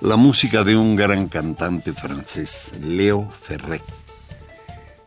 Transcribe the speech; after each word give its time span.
la 0.00 0.16
música 0.16 0.62
de 0.62 0.76
un 0.76 0.94
gran 0.96 1.28
cantante 1.28 1.92
francés, 1.92 2.72
Leo 2.80 3.28
Ferré. 3.30 3.82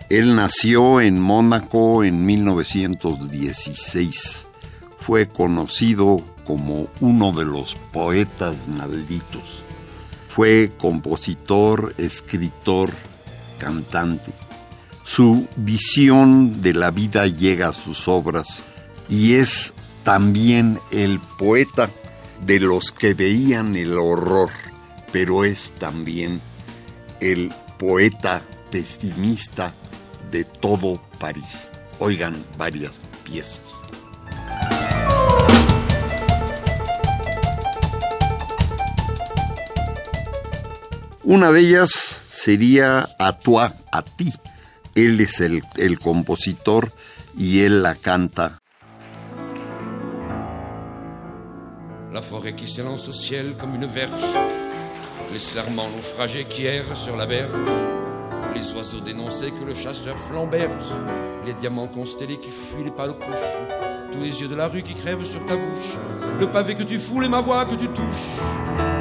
Él 0.10 0.36
nació 0.36 1.02
en 1.02 1.22
Mónaco 1.22 2.04
en 2.04 2.26
1916. 2.26 4.48
Fue 4.98 5.28
conocido 5.28 6.24
como 6.46 6.88
uno 7.00 7.32
de 7.32 7.46
los 7.46 7.76
poetas 7.94 8.68
malditos. 8.68 9.64
Fue 10.28 10.72
compositor, 10.78 11.94
escritor, 11.98 12.92
cantante. 13.60 14.32
Su 15.04 15.48
visión 15.56 16.62
de 16.62 16.74
la 16.74 16.90
vida 16.90 17.28
llega 17.28 17.68
a 17.68 17.74
sus 17.74 18.08
obras 18.08 18.64
y 19.08 19.36
es 19.36 19.76
también 20.04 20.80
el 20.92 21.20
poeta 21.38 21.92
de 22.46 22.60
los 22.60 22.92
que 22.92 23.14
veían 23.14 23.76
el 23.76 23.98
horror, 23.98 24.50
pero 25.12 25.44
es 25.46 25.72
también 25.80 26.42
el 27.20 27.52
poeta 27.78 28.42
pesimista 28.72 29.74
de 30.32 30.44
todo 30.44 31.02
París. 31.20 31.68
Oigan 32.00 32.46
varias 32.58 33.02
piezas. 33.24 33.74
Una 41.24 41.52
de 41.52 41.60
ellas 41.60 41.90
sería 41.92 43.08
A 43.20 43.34
toi, 43.34 43.70
a 43.92 44.02
ti. 44.02 44.34
Él 44.96 45.22
es 45.22 45.40
el, 45.42 45.64
el 45.78 46.00
compositor 46.00 46.92
y 47.38 47.62
él 47.62 47.84
la 47.84 47.96
canta 47.96 48.60
la 52.12 52.22
forêt 52.22 52.54
qui 52.54 52.68
s'élance 52.68 53.08
au 53.08 53.14
ciel 53.14 53.56
comme 53.58 53.76
une 53.76 53.86
verge, 53.86 54.12
les 55.32 55.40
serments 55.40 55.90
naufragés 55.96 56.46
qui 56.46 56.66
errent 56.66 56.98
sur 56.98 57.16
la 57.16 57.26
berge, 57.26 57.52
les 58.56 58.74
oiseaux 58.74 59.00
dénoncés 59.00 59.52
que 59.52 59.64
le 59.66 59.76
chasseur 59.76 60.18
flamberge, 60.18 60.92
les 61.46 61.54
diamants 61.54 61.88
constellés 61.88 62.40
qui 62.40 62.50
fuient 62.50 62.86
les 62.86 62.92
pâles 62.92 63.14
couches, 63.14 64.12
tous 64.12 64.22
les 64.22 64.42
yeux 64.42 64.48
de 64.48 64.56
la 64.56 64.68
rue 64.68 64.82
qui 64.82 64.96
crèvent 64.96 65.24
sur 65.24 65.46
ta 65.46 65.56
bouche, 65.56 65.98
le 66.40 66.48
pavé 66.48 66.76
que 66.76 66.84
tu 66.84 67.00
foules 67.00 67.26
et 67.26 67.30
ma 67.30 67.42
voix 67.42 67.66
que 67.66 67.76
tu 67.76 67.88
touches. 67.88 68.99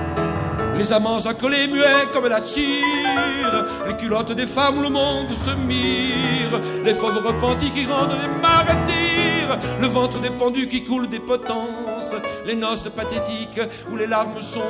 Les 0.79 0.93
amants 0.93 1.27
accolés 1.27 1.67
muets 1.67 2.07
comme 2.13 2.29
la 2.29 2.39
cire, 2.39 3.67
les 3.89 3.97
culottes 3.97 4.31
des 4.33 4.47
femmes 4.47 4.79
où 4.79 4.83
le 4.83 4.91
monde 4.91 5.31
se 5.31 5.51
mire, 5.51 6.61
les 6.85 6.95
fauves 6.95 7.19
repentis 7.19 7.71
qui 7.71 7.85
rendent 7.85 8.17
les 8.21 8.29
martyrs, 8.41 9.59
le 9.81 9.87
ventre 9.89 10.21
des 10.21 10.31
pendus 10.31 10.69
qui 10.69 10.85
coule 10.85 11.09
des 11.09 11.19
potences, 11.19 12.15
les 12.47 12.55
noces 12.55 12.89
pathétiques 12.95 13.61
où 13.91 13.97
les 13.97 14.07
larmes 14.07 14.41
sont 14.41 14.63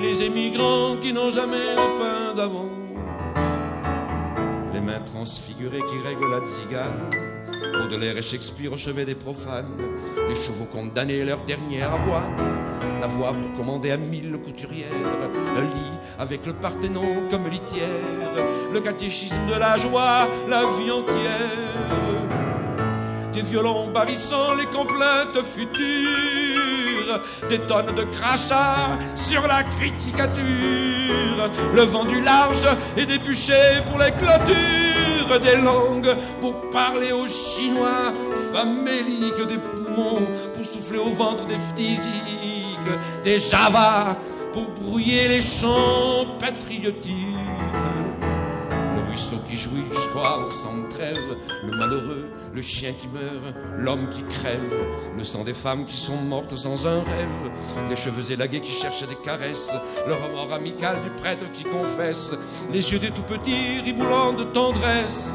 les 0.00 0.22
émigrants 0.22 0.96
qui 1.02 1.12
n'ont 1.12 1.30
jamais 1.30 1.74
le 1.74 1.98
pain 1.98 2.34
d'avance, 2.34 2.70
les 4.72 4.80
mains 4.80 5.00
transfigurées 5.00 5.82
qui 5.90 6.06
règlent 6.06 6.30
la 6.30 6.46
tzigane. 6.46 7.29
Baudelaire 7.60 8.16
et 8.16 8.22
Shakespeare 8.22 8.72
au 8.72 8.76
chevet 8.76 9.04
des 9.04 9.14
profanes, 9.14 9.76
les 10.28 10.36
chevaux 10.36 10.64
condamnés 10.64 11.24
leur 11.24 11.40
dernière 11.44 11.92
avoine, 11.92 12.36
la 13.00 13.06
voix 13.06 13.32
pour 13.32 13.52
commander 13.54 13.90
à 13.90 13.96
mille 13.96 14.38
couturières, 14.42 14.86
un 15.56 15.62
lit 15.62 15.98
avec 16.18 16.46
le 16.46 16.54
Parthénon 16.54 17.28
comme 17.30 17.48
litière, 17.48 17.88
le 18.72 18.80
catéchisme 18.80 19.46
de 19.46 19.54
la 19.54 19.76
joie, 19.76 20.28
la 20.48 20.64
vie 20.78 20.90
entière, 20.90 22.30
des 23.32 23.42
violons 23.42 23.90
barrissant 23.90 24.54
les 24.54 24.66
complaintes 24.66 25.42
futures, 25.42 27.20
des 27.48 27.58
tonnes 27.60 27.94
de 27.94 28.04
crachats 28.04 28.98
sur 29.14 29.46
la 29.46 29.62
criticature, 29.64 30.44
le 31.74 31.82
vent 31.82 32.04
du 32.04 32.20
large 32.20 32.66
et 32.96 33.06
des 33.06 33.18
bûchers 33.18 33.82
pour 33.88 33.98
les 33.98 34.12
clôtures, 34.12 35.09
des 35.38 35.56
langues 35.56 36.14
pour 36.40 36.60
parler 36.70 37.12
aux 37.12 37.28
Chinois, 37.28 38.12
faméliques 38.52 39.46
des 39.46 39.58
poumons 39.58 40.26
pour 40.52 40.64
souffler 40.64 40.98
au 40.98 41.12
ventre 41.12 41.46
des 41.46 41.58
phtisiques, 41.58 42.90
des 43.22 43.38
javas 43.38 44.16
pour 44.52 44.68
brouiller 44.82 45.28
les 45.28 45.42
chants 45.42 46.26
patriotiques. 46.38 47.14
Le 48.96 49.08
ruisseau 49.08 49.36
qui 49.48 49.56
jouit 49.56 49.84
jusqu'à 49.90 50.36
sans 50.50 50.88
trêve, 50.88 51.36
le 51.64 51.76
malheureux, 51.76 52.26
le 52.52 52.62
chien 52.62 52.92
qui 52.92 53.08
meurt, 53.08 53.54
l'homme 53.78 54.08
qui 54.10 54.22
crève, 54.24 54.60
le 55.16 55.24
sang 55.24 55.44
des 55.44 55.54
femmes 55.54 55.86
qui 55.86 55.96
sont 55.96 56.16
mortes 56.16 56.56
sans 56.56 56.86
un 56.86 57.02
rêve, 57.02 57.28
les 57.88 57.96
cheveux 57.96 58.32
élagués 58.32 58.60
qui 58.60 58.72
cherchent 58.72 59.06
des 59.06 59.14
caresses, 59.14 59.72
le 60.06 60.14
remords 60.14 60.52
amical 60.52 60.96
du 61.02 61.10
prêtre 61.10 61.50
qui 61.52 61.64
confesse, 61.64 62.32
les 62.72 62.92
yeux 62.92 62.98
des 62.98 63.10
tout 63.10 63.22
petits 63.22 63.80
riboulants 63.84 64.32
de 64.32 64.44
tendresse. 64.44 65.34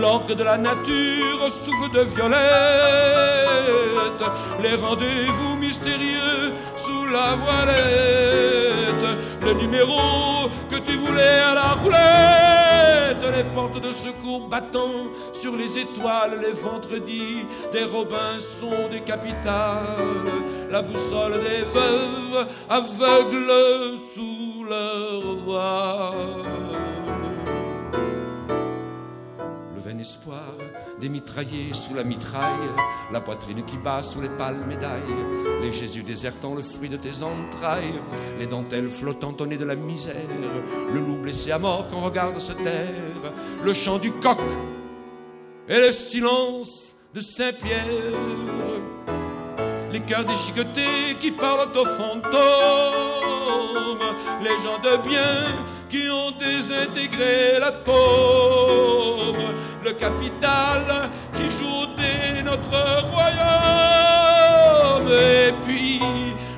L'orgue 0.00 0.34
de 0.34 0.42
la 0.42 0.58
nature 0.58 1.52
souffle 1.64 1.90
de 1.92 2.00
violette, 2.00 2.34
les 4.62 4.74
rendez-vous 4.74 5.56
mystérieux 5.56 6.52
sous 6.76 7.06
la 7.06 7.36
voilette, 7.36 9.18
le 9.42 9.52
numéro 9.54 10.48
que 10.68 10.76
tu 10.76 10.96
voulais 10.96 11.40
à 11.50 11.54
la 11.54 11.72
roulette, 11.74 12.33
les 13.30 13.44
portes 13.44 13.80
de 13.80 13.90
secours 13.90 14.48
battant 14.48 15.10
sur 15.32 15.56
les 15.56 15.78
étoiles, 15.78 16.40
les 16.40 16.52
vendredis 16.52 17.46
des 17.72 17.84
Robinson 17.84 18.88
des 18.90 19.00
capitales, 19.00 19.96
la 20.70 20.82
boussole 20.82 21.40
des 21.42 21.64
veuves 21.64 22.46
aveugles 22.68 23.98
sous 24.14 24.64
leur 24.64 25.36
voile. 25.44 26.53
Des 31.00 31.08
mitraillés 31.08 31.72
sous 31.72 31.94
la 31.94 32.04
mitraille, 32.04 32.72
la 33.12 33.20
poitrine 33.20 33.64
qui 33.64 33.78
bat 33.78 34.02
sous 34.02 34.20
les 34.20 34.28
pâles 34.28 34.64
médailles, 34.66 35.02
les 35.62 35.72
Jésus 35.72 36.02
désertant 36.02 36.54
le 36.54 36.62
fruit 36.62 36.88
de 36.88 36.96
tes 36.96 37.22
entrailles, 37.22 38.00
les 38.38 38.46
dentelles 38.46 38.88
flottant 38.88 39.34
au 39.38 39.46
nez 39.46 39.56
de 39.56 39.64
la 39.64 39.74
misère, 39.74 40.14
le 40.92 41.00
loup 41.00 41.16
blessé 41.16 41.52
à 41.52 41.58
mort 41.58 41.86
qu'on 41.88 42.00
regarde 42.00 42.38
se 42.38 42.52
taire, 42.52 42.92
le 43.62 43.74
chant 43.74 43.98
du 43.98 44.12
coq 44.12 44.38
et 45.68 45.78
le 45.78 45.92
silence 45.92 46.94
de 47.14 47.20
Saint-Pierre, 47.20 47.84
les 49.92 50.00
cœurs 50.00 50.24
déchiquetés 50.24 51.14
qui 51.20 51.30
parlent 51.30 51.68
aux 51.74 51.86
fantômes, 51.86 52.34
les 54.42 54.62
gens 54.62 54.78
de 54.78 54.96
bien 55.08 55.64
qui 55.88 56.08
ont 56.10 56.32
désintégré 56.38 57.60
l'atome, 57.60 59.36
le 59.36 59.63
capital 59.98 61.10
qui 61.34 61.50
dès 61.96 62.42
notre 62.42 63.02
royaume, 63.10 65.08
et 65.08 65.52
puis 65.66 66.00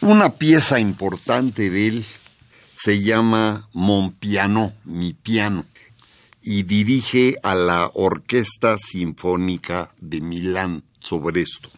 Una 0.09 0.31
pieza 0.31 0.79
importante 0.79 1.69
de 1.69 1.87
él 1.87 2.05
se 2.73 3.03
llama 3.03 3.69
Mon 3.73 4.11
Piano, 4.11 4.73
mi 4.83 5.13
piano, 5.13 5.65
y 6.41 6.63
dirige 6.63 7.35
a 7.43 7.53
la 7.53 7.91
Orquesta 7.93 8.75
Sinfónica 8.79 9.91
de 10.01 10.19
Milán 10.21 10.81
sobre 10.99 11.41
esto. 11.41 11.69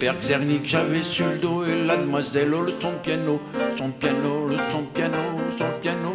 Père 0.00 0.18
Xernic, 0.18 0.66
j'avais 0.66 1.02
sur 1.02 1.26
le 1.26 1.36
dos 1.36 1.64
et 1.64 1.84
la 1.84 1.98
demoiselle 1.98 2.48
le 2.48 2.72
son 2.72 2.92
piano, 3.02 3.42
son 3.76 3.90
piano, 3.90 4.48
le 4.48 4.56
son 4.72 4.84
piano, 4.84 5.18
son 5.50 5.70
piano. 5.82 6.14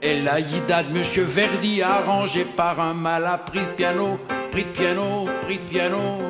Et 0.00 0.22
la 0.22 0.40
Yida 0.40 0.82
de 0.82 0.98
Monsieur 0.98 1.24
Verdi 1.24 1.82
arrangé 1.82 2.46
par 2.46 2.80
un 2.80 2.94
mal 2.94 3.26
appris 3.26 3.60
de 3.60 3.76
piano, 3.76 4.18
pris 4.50 4.64
de 4.64 4.68
piano, 4.68 5.26
pris 5.42 5.58
de 5.58 5.64
piano. 5.64 6.27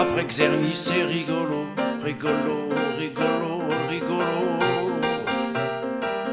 Après 0.00 0.24
Xerny, 0.24 0.74
c'est 0.74 1.04
rigolo, 1.04 1.66
rigolo, 2.02 2.70
rigolo, 2.98 3.60
rigolo. 3.90 4.58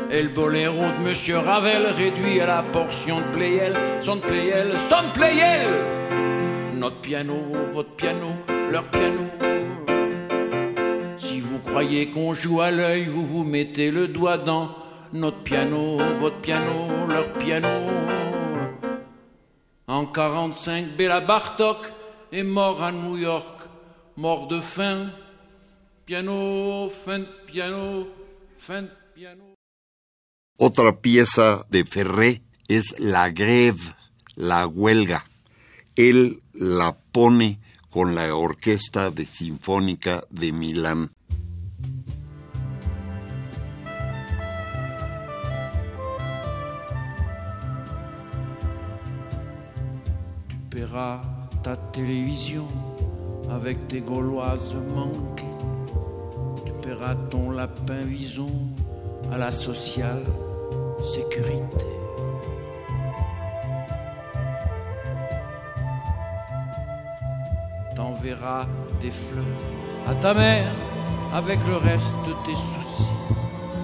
Et 0.10 0.24
le 0.24 0.30
boléro 0.30 0.86
de 0.98 1.10
Monsieur 1.10 1.40
Ravel 1.40 1.86
réduit 1.88 2.40
à 2.40 2.46
la 2.46 2.64
portion 2.64 3.18
de 3.18 3.36
Playel, 3.36 3.74
son 4.00 4.16
de 4.16 4.22
Playel, 4.22 4.72
son 4.90 5.06
de 5.10 5.12
Playel. 5.12 5.68
Notre 6.76 6.96
piano, 7.02 7.36
votre 7.74 7.90
piano, 7.90 8.38
leur 8.72 8.84
piano. 8.84 9.26
Si 11.18 11.42
vous 11.42 11.60
croyez 11.60 12.10
qu'on 12.10 12.34
joue 12.34 12.62
à 12.62 12.72
l'œil, 12.72 13.04
vous 13.04 13.28
vous 13.28 13.44
mettez 13.44 13.92
le 13.92 14.08
doigt 14.08 14.38
dans 14.38 14.70
notre 15.12 15.44
piano, 15.44 15.98
votre 16.22 16.38
piano, 16.38 17.06
leur 17.10 17.34
piano. 17.34 17.68
En 19.90 20.06
45, 20.06 20.86
Béla 20.98 21.20
Bartok 21.20 21.97
est 22.32 22.44
mort 22.44 22.84
à 22.84 22.92
New 22.92 23.18
York, 23.18 23.70
mort 24.16 24.48
de 24.48 24.60
faim. 24.60 25.12
Piano, 26.06 26.90
fin 26.90 27.20
de 27.20 27.52
piano, 27.52 28.08
fin 28.58 28.84
de 28.84 28.92
piano. 29.14 29.44
Otra 30.58 31.02
pieza 31.02 31.66
de 31.70 31.84
Ferré 31.84 32.42
es 32.70 32.98
La 33.00 33.30
Grève, 33.30 33.94
la 34.36 34.66
huelga. 34.68 35.26
Él 35.96 36.42
la 36.54 36.98
pone 37.12 37.60
con 37.90 38.16
la 38.16 38.34
Orquesta 38.34 39.12
de 39.12 39.26
Sinfónica 39.26 40.24
de 40.30 40.52
Milán. 40.52 41.12
Tu 50.70 50.86
ta 51.68 51.76
télévision 51.76 52.66
avec 53.52 53.90
tes 53.90 54.00
gauloises 54.00 54.74
manquées. 54.96 55.44
Tu 56.66 56.72
paieras 56.82 57.16
ton 57.30 57.52
lapin 57.52 58.04
vison 58.06 58.54
à 59.34 59.38
la 59.38 59.52
sociale 59.52 60.24
sécurité. 61.04 61.92
T'enverras 67.96 68.66
des 69.02 69.12
fleurs 69.12 69.44
à 70.08 70.16
ta 70.16 70.34
mère 70.34 70.72
avec 71.34 71.60
le 71.68 71.76
reste 71.76 72.16
de 72.28 72.34
tes 72.46 72.56
soucis. 72.56 73.20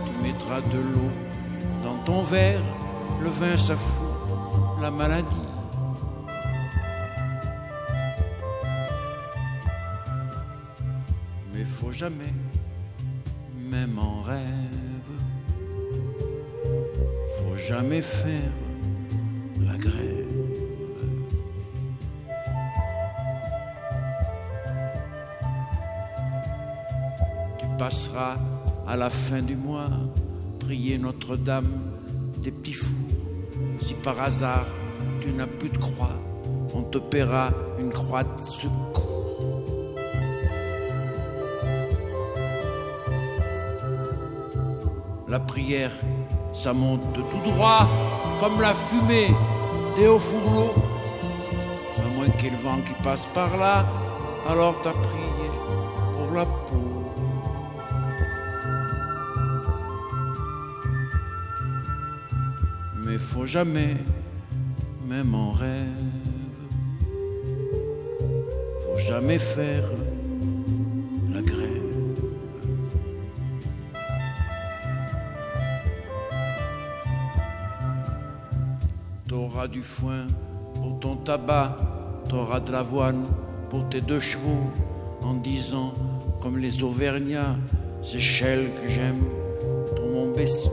Tu 0.05 0.23
mettras 0.23 0.61
de 0.61 0.79
l'eau 0.79 1.11
dans 1.83 1.97
ton 2.05 2.21
verre, 2.21 2.63
le 3.21 3.27
vin 3.27 3.57
ça 3.57 3.75
la 4.81 4.89
maladie. 4.89 5.42
Jamais, 11.93 12.33
même 13.69 13.99
en 13.99 14.21
rêve, 14.21 14.43
faut 17.37 17.55
jamais 17.55 18.01
faire 18.01 18.51
la 19.61 19.77
grève. 19.77 20.27
Tu 27.59 27.65
passeras 27.77 28.37
à 28.87 28.97
la 28.97 29.11
fin 29.11 29.43
du 29.43 29.55
mois 29.55 29.89
prier 30.59 30.97
Notre-Dame 30.97 31.93
des 32.41 32.51
petits 32.51 32.73
fous. 32.73 32.95
Si 33.81 33.93
par 33.93 34.19
hasard 34.19 34.65
tu 35.21 35.31
n'as 35.31 35.47
plus 35.47 35.69
de 35.69 35.77
croix, 35.77 36.19
on 36.73 36.81
te 36.81 36.97
paiera 36.97 37.51
une 37.79 37.91
croix 37.91 38.23
de 38.23 38.41
secours. 38.41 39.12
Prière, 45.53 45.91
ça 46.51 46.73
monte 46.73 47.13
tout 47.13 47.51
droit, 47.51 47.87
comme 48.39 48.59
la 48.59 48.73
fumée 48.73 49.29
des 49.95 50.07
hauts 50.07 50.17
fourneaux. 50.17 50.73
À 52.03 52.09
moins 52.15 52.27
qu'il 52.29 52.45
y 52.45 52.47
ait 52.47 52.51
le 52.57 52.57
vent 52.57 52.79
qui 52.81 52.93
passe 53.03 53.27
par 53.27 53.55
là, 53.57 53.85
alors 54.49 54.81
t'as 54.81 54.93
prié 54.93 55.51
pour 56.13 56.31
la 56.35 56.45
peau. 56.45 56.89
Mais 63.05 63.17
faut 63.19 63.45
jamais, 63.45 63.95
même 65.05 65.35
en 65.35 65.51
rêve, 65.51 66.57
faut 68.83 68.97
jamais 68.97 69.37
faire 69.37 69.83
foin 79.83 80.27
pour 80.75 80.99
ton 80.99 81.15
tabac, 81.17 81.77
t'auras 82.29 82.59
de 82.59 82.71
l'avoine 82.71 83.25
pour 83.69 83.87
tes 83.89 84.01
deux 84.01 84.19
chevaux, 84.19 84.71
en 85.21 85.35
disant, 85.35 85.93
comme 86.41 86.57
les 86.57 86.83
Auvergnats, 86.83 87.55
c'est 88.01 88.19
Shell 88.19 88.71
que 88.75 88.87
j'aime 88.87 89.23
pour 89.95 90.07
mon 90.07 90.31
bestiau. 90.31 90.71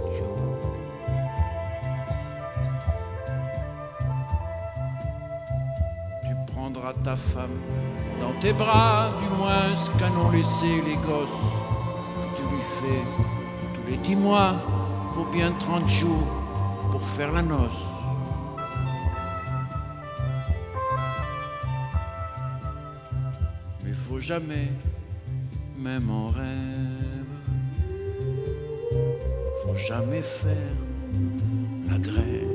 Tu 6.25 6.53
prendras 6.53 6.95
ta 7.05 7.17
femme 7.17 7.59
dans 8.21 8.33
tes 8.41 8.53
bras, 8.53 9.13
du 9.23 9.29
moins 9.37 9.75
ce 9.75 9.91
qu'en 9.93 10.31
laissé 10.31 10.83
les 10.87 10.97
gosses 10.97 11.29
que 12.23 12.37
tu 12.37 12.43
lui 12.55 12.63
fais 12.63 13.05
tous 13.75 13.91
les 13.91 13.97
dix 13.99 14.17
mois. 14.17 14.55
Faut 15.13 15.25
bien 15.25 15.53
trente 15.59 15.89
jours 15.89 16.29
pour 16.91 17.03
faire 17.03 17.33
la 17.33 17.43
noce. 17.43 18.00
Jamais, 24.21 24.69
même 25.79 26.11
en 26.11 26.29
rêve, 26.29 26.47
faut 29.65 29.77
jamais 29.77 30.21
faire 30.21 30.77
la 31.89 31.99
grève. 31.99 32.51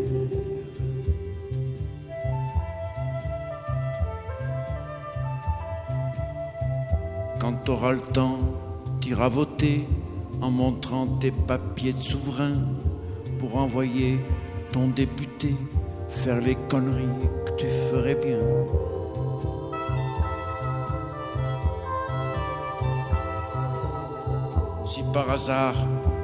Quand 7.40 7.54
t'auras 7.64 7.92
le 7.92 8.00
temps, 8.00 8.40
t'iras 9.02 9.30
voter 9.30 9.88
en 10.42 10.52
montrant 10.52 11.08
tes 11.08 11.32
papiers 11.32 11.94
de 11.94 12.00
souverain 12.00 12.56
pour 13.40 13.58
envoyer 13.58 14.20
ton 14.72 14.88
député 14.88 15.54
faire 16.10 16.42
les 16.42 16.56
conneries 16.70 17.06
que 17.46 17.52
tu 17.58 17.68
ferais 17.68 18.16
bien. 18.16 18.40
Par 25.16 25.30
hasard, 25.30 25.76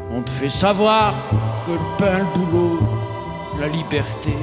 on 0.09 0.21
te 0.21 0.29
fait 0.29 0.49
savoir 0.49 1.13
que 1.65 1.71
le 1.71 1.97
pain, 1.97 2.17
le 2.19 2.33
boulot, 2.33 2.79
la 3.57 3.69
liberté, 3.69 4.35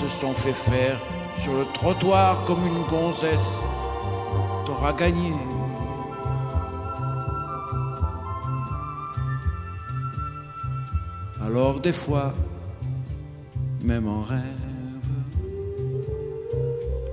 se 0.00 0.06
sont 0.06 0.32
fait 0.32 0.52
faire 0.52 1.00
sur 1.34 1.54
le 1.54 1.64
trottoir 1.74 2.44
comme 2.44 2.64
une 2.64 2.84
gonzesse. 2.86 3.58
T'auras 4.64 4.92
gagné. 4.92 5.32
Alors 11.44 11.80
des 11.80 11.96
fois, 12.04 12.32
même 13.82 14.06
en 14.06 14.22
rêve, 14.22 15.10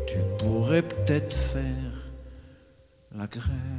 tu 0.05 0.17
pourrais 0.38 0.83
peut-être 0.83 1.33
faire 1.33 1.95
la 3.17 3.25
grève. 3.25 3.78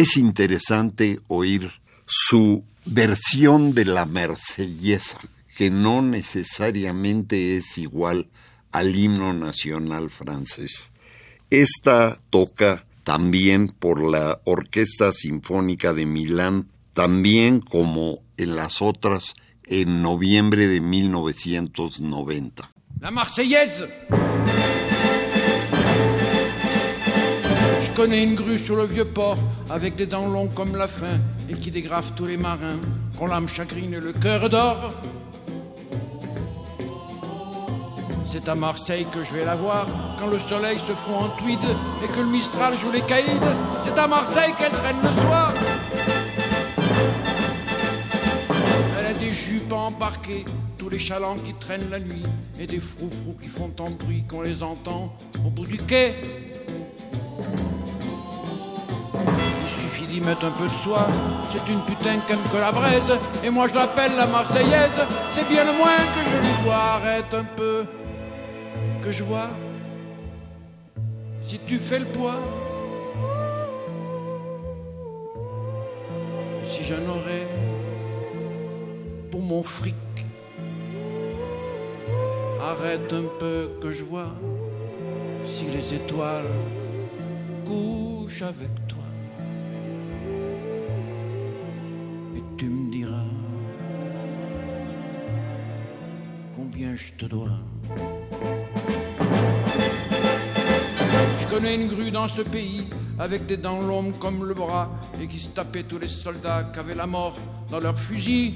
Es 0.00 0.16
interesante 0.16 1.20
oír 1.28 1.70
su 2.06 2.64
versión 2.86 3.74
de 3.74 3.84
la 3.84 4.06
marsellesa, 4.06 5.18
que 5.58 5.68
no 5.68 6.00
necesariamente 6.00 7.58
es 7.58 7.76
igual 7.76 8.30
al 8.72 8.96
himno 8.96 9.34
nacional 9.34 10.08
francés. 10.08 10.90
Esta 11.50 12.18
toca 12.30 12.86
también 13.04 13.68
por 13.68 14.02
la 14.02 14.40
Orquesta 14.44 15.12
Sinfónica 15.12 15.92
de 15.92 16.06
Milán, 16.06 16.70
también 16.94 17.60
como 17.60 18.22
en 18.38 18.56
las 18.56 18.80
otras 18.80 19.34
en 19.64 20.00
noviembre 20.00 20.66
de 20.66 20.80
1990. 20.80 22.72
La 23.00 23.10
Marseillaise 23.10 23.84
Je 27.90 27.96
connais 27.96 28.22
une 28.22 28.36
grue 28.36 28.56
sur 28.56 28.76
le 28.76 28.84
vieux 28.84 29.04
port, 29.04 29.36
avec 29.68 29.96
des 29.96 30.06
dents 30.06 30.28
longues 30.28 30.54
comme 30.54 30.76
la 30.76 30.86
faim, 30.86 31.18
et 31.50 31.54
qui 31.54 31.72
dégrafe 31.72 32.14
tous 32.14 32.24
les 32.24 32.36
marins, 32.36 32.78
qu'on 33.18 33.26
l'âme 33.26 33.48
chagrine 33.48 33.92
et 33.92 34.00
le 34.00 34.12
cœur 34.12 34.48
d'or. 34.48 34.94
C'est 38.24 38.48
à 38.48 38.54
Marseille 38.54 39.06
que 39.10 39.24
je 39.24 39.32
vais 39.32 39.44
la 39.44 39.56
voir, 39.56 39.88
quand 40.18 40.28
le 40.28 40.38
soleil 40.38 40.78
se 40.78 40.92
fout 40.92 41.14
en 41.14 41.28
tweed 41.30 41.58
et 42.02 42.06
que 42.06 42.20
le 42.20 42.28
Mistral 42.28 42.78
joue 42.78 42.92
les 42.92 43.02
caïds. 43.02 43.40
C'est 43.80 43.98
à 43.98 44.06
Marseille 44.06 44.54
qu'elle 44.56 44.70
traîne 44.70 45.02
le 45.02 45.12
soir. 45.12 45.52
Elle 48.98 49.06
a 49.06 49.14
des 49.14 49.32
jupes 49.32 49.72
embarquées, 49.72 50.44
tous 50.78 50.88
les 50.88 51.00
chalands 51.00 51.38
qui 51.44 51.54
traînent 51.54 51.90
la 51.90 51.98
nuit, 51.98 52.24
et 52.58 52.68
des 52.68 52.80
froufrous 52.80 53.36
qui 53.42 53.48
font 53.48 53.68
tant 53.68 53.90
bruit 53.90 54.22
qu'on 54.28 54.42
les 54.42 54.62
entend 54.62 55.12
au 55.44 55.50
bout 55.50 55.66
du 55.66 55.78
quai. 55.78 56.14
Il 59.72 59.82
suffit 59.82 60.06
d'y 60.06 60.20
mettre 60.20 60.46
un 60.46 60.50
peu 60.50 60.66
de 60.66 60.72
soie, 60.72 61.06
c'est 61.46 61.66
une 61.68 61.80
putain 61.82 62.18
qu'aime 62.26 62.42
que 62.52 62.56
la 62.56 62.72
braise, 62.72 63.12
et 63.44 63.50
moi 63.50 63.68
je 63.68 63.74
l'appelle 63.74 64.16
la 64.16 64.26
Marseillaise, 64.26 64.98
c'est 65.28 65.46
bien 65.48 65.64
le 65.64 65.72
moins 65.72 65.96
que 65.96 66.28
je 66.28 66.36
lui 66.40 66.64
dois. 66.64 66.74
Arrête 66.74 67.32
un 67.32 67.44
peu, 67.44 67.84
que 69.00 69.12
je 69.12 69.22
vois, 69.22 69.48
si 71.42 71.60
tu 71.60 71.78
fais 71.78 72.00
le 72.00 72.06
poids, 72.06 72.40
si 76.64 76.82
j'en 76.82 77.08
aurais 77.08 77.46
pour 79.30 79.40
mon 79.40 79.62
fric. 79.62 79.94
Arrête 82.60 83.12
un 83.12 83.28
peu 83.38 83.70
que 83.80 83.92
je 83.92 84.02
vois 84.02 84.32
si 85.44 85.66
les 85.66 85.94
étoiles 85.94 86.50
couchent 87.64 88.42
avec 88.42 88.74
toi. 88.88 88.99
Je 97.00 97.12
te 97.14 97.24
dois. 97.24 97.48
Je 101.38 101.46
connais 101.46 101.74
une 101.74 101.88
grue 101.88 102.10
dans 102.10 102.28
ce 102.28 102.42
pays 102.42 102.84
avec 103.18 103.46
des 103.46 103.56
dents 103.56 103.80
longues 103.80 104.18
comme 104.18 104.44
le 104.44 104.54
bras 104.54 104.90
et 105.20 105.26
qui 105.26 105.40
se 105.40 105.50
tapait 105.50 105.82
tous 105.82 105.98
les 105.98 106.08
soldats 106.08 106.64
qui 106.72 106.78
avaient 106.78 106.94
la 106.94 107.06
mort 107.06 107.36
dans 107.70 107.80
leurs 107.80 107.98
fusils. 107.98 108.54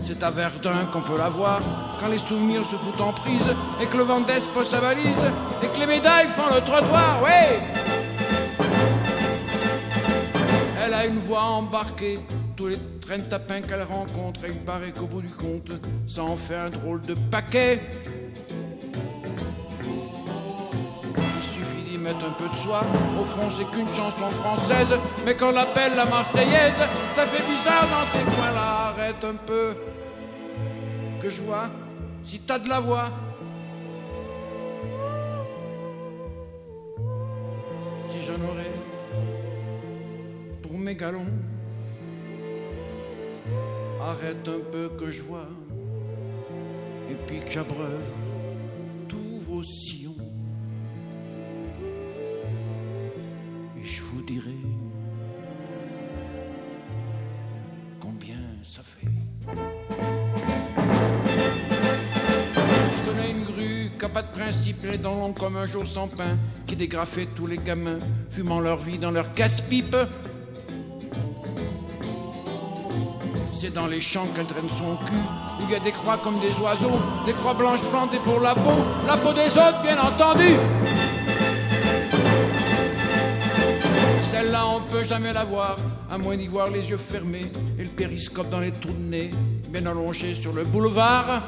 C'est 0.00 0.22
à 0.22 0.30
Verdun 0.30 0.86
qu'on 0.92 1.02
peut 1.02 1.18
la 1.18 1.28
voir 1.28 1.60
quand 1.98 2.08
les 2.08 2.18
souvenirs 2.18 2.64
se 2.64 2.76
foutent 2.76 3.00
en 3.00 3.12
prise 3.12 3.48
et 3.80 3.86
que 3.86 3.96
le 3.96 4.04
vent 4.04 4.20
d'Est 4.20 4.48
pose 4.52 4.68
sa 4.68 4.80
valise 4.80 5.24
et 5.62 5.66
que 5.68 5.78
les 5.78 5.86
médailles 5.86 6.28
font 6.28 6.46
le 6.54 6.60
trottoir, 6.60 7.20
oui 7.22 7.58
Elle 10.80 10.94
a 10.94 11.06
une 11.06 11.18
voix 11.18 11.42
embarquée, 11.42 12.20
tous 12.58 12.66
les 12.66 12.78
trains 13.00 13.18
de 13.18 13.22
tapins 13.22 13.60
qu'elle 13.60 13.84
rencontre, 13.84 14.44
et 14.44 14.48
il 14.48 14.58
paraît 14.58 14.90
qu'au 14.90 15.06
bout 15.06 15.22
du 15.22 15.28
compte, 15.28 15.70
ça 16.08 16.24
en 16.24 16.36
fait 16.36 16.56
un 16.56 16.70
drôle 16.70 17.00
de 17.02 17.14
paquet. 17.30 17.78
Il 21.36 21.40
suffit 21.40 21.82
d'y 21.88 21.98
mettre 21.98 22.24
un 22.24 22.32
peu 22.32 22.48
de 22.48 22.54
soie, 22.54 22.82
au 23.16 23.24
fond 23.24 23.48
c'est 23.48 23.64
qu'une 23.70 23.88
chanson 23.94 24.28
française, 24.30 24.92
mais 25.24 25.36
qu'on 25.36 25.52
l'appelle 25.52 25.94
la 25.94 26.04
Marseillaise, 26.04 26.74
ça 27.12 27.26
fait 27.26 27.46
bizarre 27.48 27.86
dans 27.88 28.18
ces 28.18 28.24
coins-là, 28.24 28.88
arrête 28.88 29.22
un 29.22 29.36
peu 29.36 29.76
que 31.20 31.30
je 31.30 31.40
vois 31.42 31.70
si 32.24 32.40
t'as 32.40 32.58
de 32.58 32.68
la 32.68 32.80
voix. 32.80 33.08
Si 38.08 38.20
j'en 38.26 38.44
aurais 38.50 38.72
pour 40.60 40.76
mes 40.76 40.96
galons, 40.96 41.30
arrête 44.00 44.46
un 44.48 44.60
peu 44.70 44.90
que 44.98 45.10
je 45.10 45.22
vois, 45.22 45.48
et 47.10 47.14
puis 47.26 47.40
que 47.40 47.50
j'abreuve 47.50 48.00
tous 49.08 49.38
vos 49.46 49.62
sillons. 49.62 50.14
Et 53.76 53.84
je 53.84 54.02
vous 54.02 54.22
dirai 54.22 54.54
combien 58.00 58.36
ça 58.62 58.82
fait. 58.82 59.08
Je 62.96 63.02
connais 63.04 63.30
une 63.30 63.44
grue 63.44 63.90
qui 63.98 64.04
a 64.04 64.08
pas 64.08 64.22
de 64.22 64.32
principe, 64.32 64.84
les 64.84 64.98
dents 64.98 65.16
longues 65.16 65.38
comme 65.38 65.56
un 65.56 65.66
jour 65.66 65.86
sans 65.86 66.08
pain, 66.08 66.38
qui 66.66 66.76
dégrafait 66.76 67.26
tous 67.26 67.46
les 67.46 67.58
gamins, 67.58 67.98
fumant 68.30 68.60
leur 68.60 68.78
vie 68.78 68.98
dans 68.98 69.10
leur 69.10 69.32
casse-pipe. 69.34 69.96
C'est 73.60 73.74
dans 73.74 73.88
les 73.88 74.00
champs 74.00 74.28
qu'elle 74.36 74.46
traîne 74.46 74.68
son 74.68 74.94
cul, 74.98 75.14
où 75.58 75.64
il 75.64 75.72
y 75.72 75.74
a 75.74 75.80
des 75.80 75.90
croix 75.90 76.16
comme 76.16 76.38
des 76.38 76.56
oiseaux, 76.60 77.00
des 77.26 77.32
croix 77.32 77.54
blanches 77.54 77.82
plantées 77.90 78.20
pour 78.24 78.38
la 78.38 78.54
peau, 78.54 78.84
la 79.04 79.16
peau 79.16 79.32
des 79.32 79.48
autres, 79.58 79.82
bien 79.82 79.98
entendu. 79.98 80.54
Celle-là, 84.20 84.64
on 84.64 84.82
peut 84.82 85.02
jamais 85.02 85.32
la 85.32 85.42
voir, 85.42 85.76
à 86.08 86.18
moins 86.18 86.36
d'y 86.36 86.46
voir 86.46 86.68
les 86.68 86.88
yeux 86.88 86.98
fermés 86.98 87.50
et 87.76 87.82
le 87.82 87.88
périscope 87.88 88.48
dans 88.48 88.60
les 88.60 88.70
trous 88.70 88.92
de 88.92 89.10
nez, 89.10 89.32
bien 89.70 89.84
allongé 89.86 90.34
sur 90.34 90.52
le 90.52 90.62
boulevard. 90.62 91.42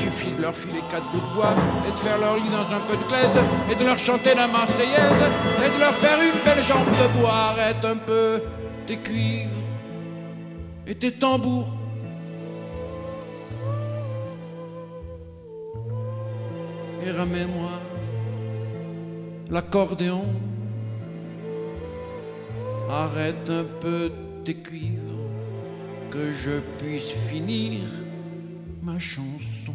Suffit 0.00 0.32
de 0.36 0.42
leur 0.42 0.54
filer 0.56 0.82
quatre 0.90 1.08
bouts 1.12 1.20
de 1.20 1.32
bois 1.32 1.54
et 1.86 1.92
de 1.92 1.96
faire 1.96 2.18
leur 2.18 2.34
lit 2.38 2.50
dans 2.50 2.74
un 2.74 2.80
peu 2.80 2.96
de 2.96 3.04
glaise 3.04 3.38
et 3.70 3.76
de 3.76 3.84
leur 3.84 3.98
chanter 3.98 4.34
la 4.34 4.48
Marseillaise 4.48 5.22
et 5.64 5.72
de 5.72 5.78
leur 5.78 5.94
faire 5.94 6.18
une 6.20 6.40
belle 6.44 6.64
jambe 6.64 6.90
de 6.90 7.20
bois. 7.20 7.52
Arrête 7.52 7.84
un 7.84 7.98
peu 7.98 8.42
tes 8.86 8.96
cuivres 8.98 9.50
et 10.86 10.94
tes 10.94 11.12
tambours. 11.12 11.72
Et 17.02 17.10
ramène-moi 17.10 17.70
l'accordéon. 19.50 20.24
Arrête 22.90 23.50
un 23.50 23.64
peu 23.80 24.12
tes 24.44 24.54
cuivres, 24.54 25.18
que 26.10 26.32
je 26.32 26.60
puisse 26.78 27.10
finir 27.28 27.80
ma 28.82 28.98
chanson. 28.98 29.74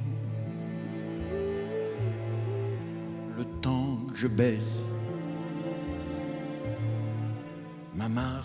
Le 3.38 3.46
temps 3.62 3.98
que 4.08 4.16
je 4.16 4.28
baise 4.28 4.80
ma 8.00 8.08
Marseillaise. 8.08 8.39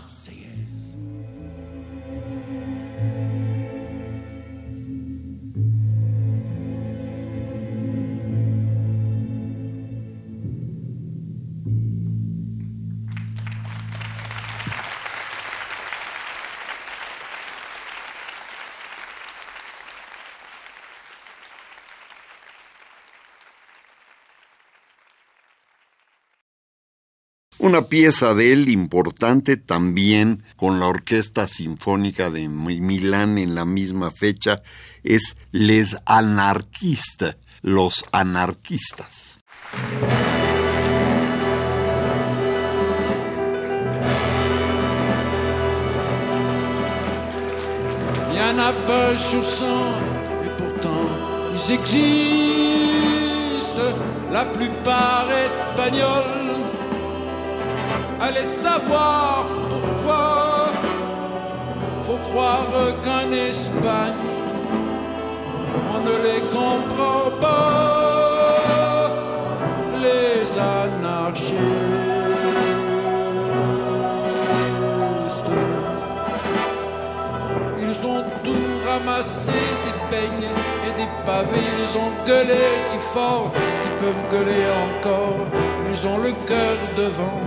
Una 27.74 27.88
pieza 27.88 28.34
de 28.34 28.52
él 28.52 28.68
importante 28.68 29.56
también 29.56 30.44
con 30.54 30.78
la 30.78 30.86
Orquesta 30.86 31.48
Sinfónica 31.48 32.30
de 32.30 32.48
Milán 32.48 33.36
en 33.36 33.56
la 33.56 33.64
misma 33.64 34.12
fecha 34.12 34.62
es 35.02 35.36
Les 35.50 35.96
Anarquistes, 36.06 37.34
los 37.62 38.04
anarquistas. 38.12 39.40
Sur 49.18 49.44
cent, 49.44 49.98
et 50.44 50.50
pourtant 50.56 51.08
la 54.30 54.44
plupart 54.44 55.28
espagnols. 55.44 56.63
Allez 58.20 58.44
savoir 58.44 59.46
pourquoi, 59.68 60.72
faut 62.02 62.20
croire 62.28 62.66
qu'en 63.02 63.32
Espagne, 63.32 64.32
on 65.94 66.00
ne 66.00 66.16
les 66.26 66.42
comprend 66.50 67.30
pas, 67.40 69.10
les 70.00 70.58
anarchistes. 70.58 72.14
ramasser 78.94 79.52
des 79.84 79.96
peignes 80.10 80.50
et 80.86 80.92
des 80.96 81.08
pavés. 81.24 81.70
Ils 81.82 81.96
ont 81.98 82.12
gueulé 82.24 82.64
si 82.88 82.98
fort 82.98 83.50
qu'ils 83.82 83.98
peuvent 83.98 84.24
gueuler 84.30 84.64
encore. 84.84 85.46
Ils 85.90 86.06
ont 86.06 86.18
le 86.18 86.32
cœur 86.46 86.76
devant 86.96 87.40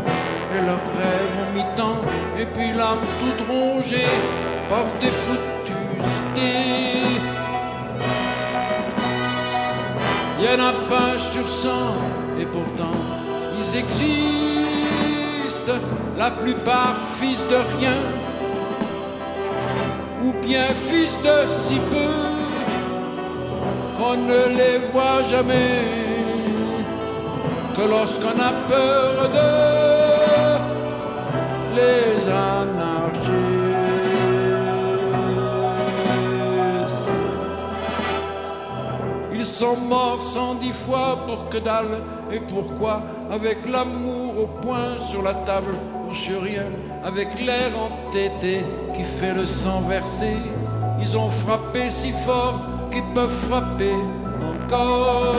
et 0.56 0.62
leurs 0.62 0.88
rêves 1.00 1.36
ont 1.42 1.52
mis 1.56 1.66
temps. 1.76 2.02
Et 2.38 2.46
puis 2.46 2.72
l'âme 2.74 3.06
toute 3.20 3.48
rongée 3.48 4.14
par 4.70 4.86
des 5.02 5.14
foutues 5.24 5.74
idées. 6.20 7.22
Il 10.40 10.46
y 10.46 10.50
en 10.50 10.64
a 10.64 10.74
pas 10.88 11.18
sur 11.18 11.48
cent 11.48 11.96
et 12.40 12.46
pourtant 12.46 12.98
ils 13.60 13.80
existent. 13.80 14.18
La 16.18 16.32
plupart 16.32 16.98
fils 17.20 17.44
de 17.48 17.58
rien 17.78 18.00
ou 20.24 20.34
bien 20.46 20.68
fils 20.74 21.18
de 21.24 21.48
si 21.48 21.80
peu 21.92 22.16
qu'on 23.96 24.18
ne 24.18 24.58
les 24.58 24.78
voit 24.92 25.24
jamais 25.30 25.86
que 27.76 27.82
lorsqu'on 27.82 28.40
a 28.40 28.54
peur 28.68 29.30
de 29.30 29.87
les 31.78 32.28
anarchistes. 32.28 33.38
Ils 39.34 39.46
sont 39.46 39.78
morts 39.78 40.22
cent 40.22 40.56
dix 40.56 40.74
fois 40.74 41.20
pour 41.28 41.50
que 41.50 41.58
dalle 41.58 41.98
et 42.32 42.40
pourquoi? 42.40 43.02
Avec 43.32 43.58
l'amour 43.70 44.30
au 44.44 44.48
point 44.66 44.94
sur 45.10 45.22
la 45.22 45.34
table 45.50 45.76
ou 46.10 46.14
sur 46.14 46.42
rien 46.42 46.70
avec 47.04 47.28
l'air 47.46 47.72
entêté 47.88 48.56
qui 48.94 49.04
fait 49.04 49.34
le 49.34 49.46
sang 49.46 49.82
verser. 49.82 50.38
Ils 51.00 51.18
ont 51.18 51.30
frappé 51.30 51.90
si 51.90 52.12
fort 52.12 52.60
qu'ils 52.92 53.10
peuvent 53.14 53.40
frapper 53.50 53.98
encore. 54.52 55.36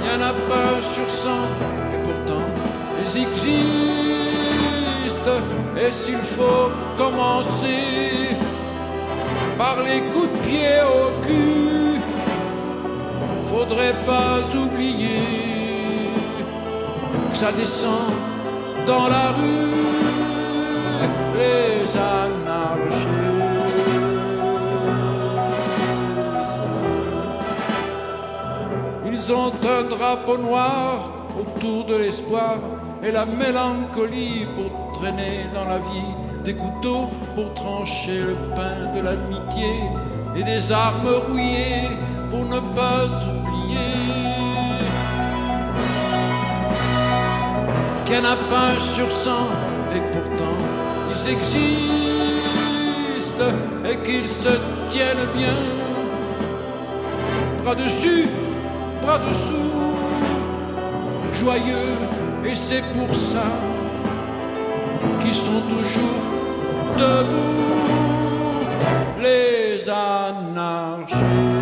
Il 0.00 0.06
y 0.08 0.10
en 0.16 0.22
a 0.32 0.34
pas 0.50 0.72
sur 0.94 1.08
cent, 1.08 1.46
ils 3.14 3.22
existent. 3.22 3.52
Et 5.76 5.90
s'il 5.90 6.18
faut 6.18 6.70
commencer 6.96 8.36
par 9.58 9.82
les 9.82 10.00
coups 10.10 10.32
de 10.32 10.38
pied 10.46 10.80
au 10.82 11.10
cul, 11.26 12.00
faudrait 13.46 13.98
pas 14.04 14.40
oublier 14.56 16.10
que 17.30 17.36
ça 17.36 17.52
descend 17.52 18.12
dans 18.86 19.08
la 19.08 19.30
rue 19.32 19.72
les 21.38 21.96
anarchistes. 21.96 23.08
Ils 29.06 29.32
ont 29.32 29.52
un 29.78 29.82
drapeau 29.88 30.38
noir 30.38 31.08
autour 31.38 31.84
de 31.84 31.96
l'espoir 31.96 32.56
et 33.02 33.12
la 33.12 33.26
mélancolie 33.26 34.46
pour 34.56 34.92
traîner 34.98 35.46
dans 35.54 35.64
la 35.64 35.78
vie 35.78 36.12
des 36.44 36.54
couteaux 36.54 37.10
pour 37.34 37.52
trancher 37.54 38.18
le 38.18 38.36
pain 38.54 38.92
de 38.94 39.00
l'amitié 39.00 39.72
et 40.36 40.42
des 40.42 40.72
armes 40.72 41.08
rouillées 41.28 41.88
pour 42.30 42.44
ne 42.44 42.60
pas 42.74 43.06
oublier 43.06 43.42
un 48.14 48.78
sur 48.78 49.10
cent, 49.10 49.48
et 49.94 50.00
pourtant 50.12 50.56
ils 51.10 51.28
existent 51.32 51.62
et 53.90 53.96
qu'ils 53.98 54.28
se 54.28 54.50
tiennent 54.90 55.28
bien. 55.34 55.56
Bras 57.62 57.74
dessus, 57.74 58.28
bras 59.00 59.18
dessous, 59.18 59.96
joyeux, 61.40 61.96
et 62.44 62.54
c'est 62.54 62.82
pour 62.92 63.14
ça 63.14 63.44
qu'ils 65.20 65.34
sont 65.34 65.62
toujours 65.68 66.22
debout, 66.98 68.66
les 69.20 69.88
anarchistes. 69.88 71.61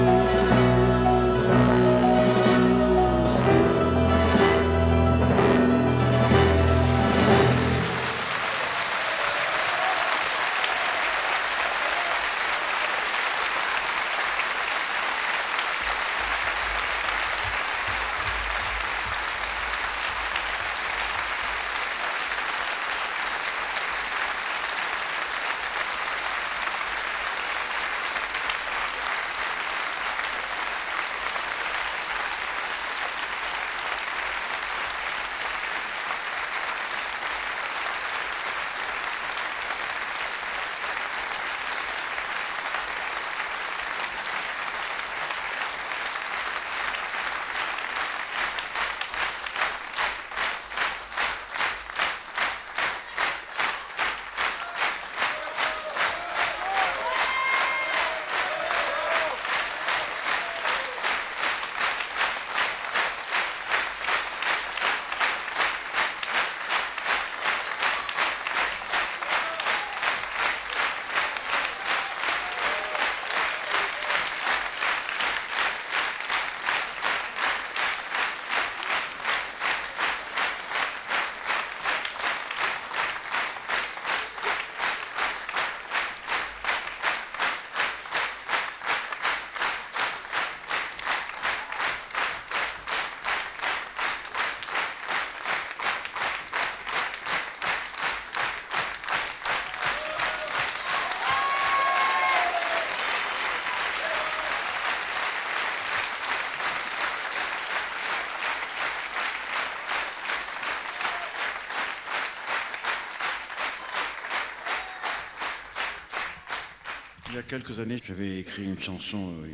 Il 117.32 117.36
y 117.36 117.38
a 117.38 117.42
quelques 117.44 117.78
années, 117.78 117.96
j'avais 118.02 118.40
écrit 118.40 118.64
une 118.64 118.80
chanson, 118.80 119.36
euh, 119.44 119.46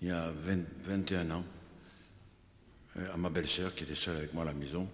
il 0.00 0.08
y 0.08 0.10
a 0.10 0.32
21 0.86 1.30
ans, 1.30 1.44
euh, 2.96 3.12
à 3.12 3.18
ma 3.18 3.28
belle-sœur 3.28 3.74
qui 3.74 3.84
était 3.84 3.94
seule 3.94 4.16
avec 4.16 4.32
moi 4.32 4.44
à 4.44 4.46
la 4.46 4.54
maison. 4.54 4.88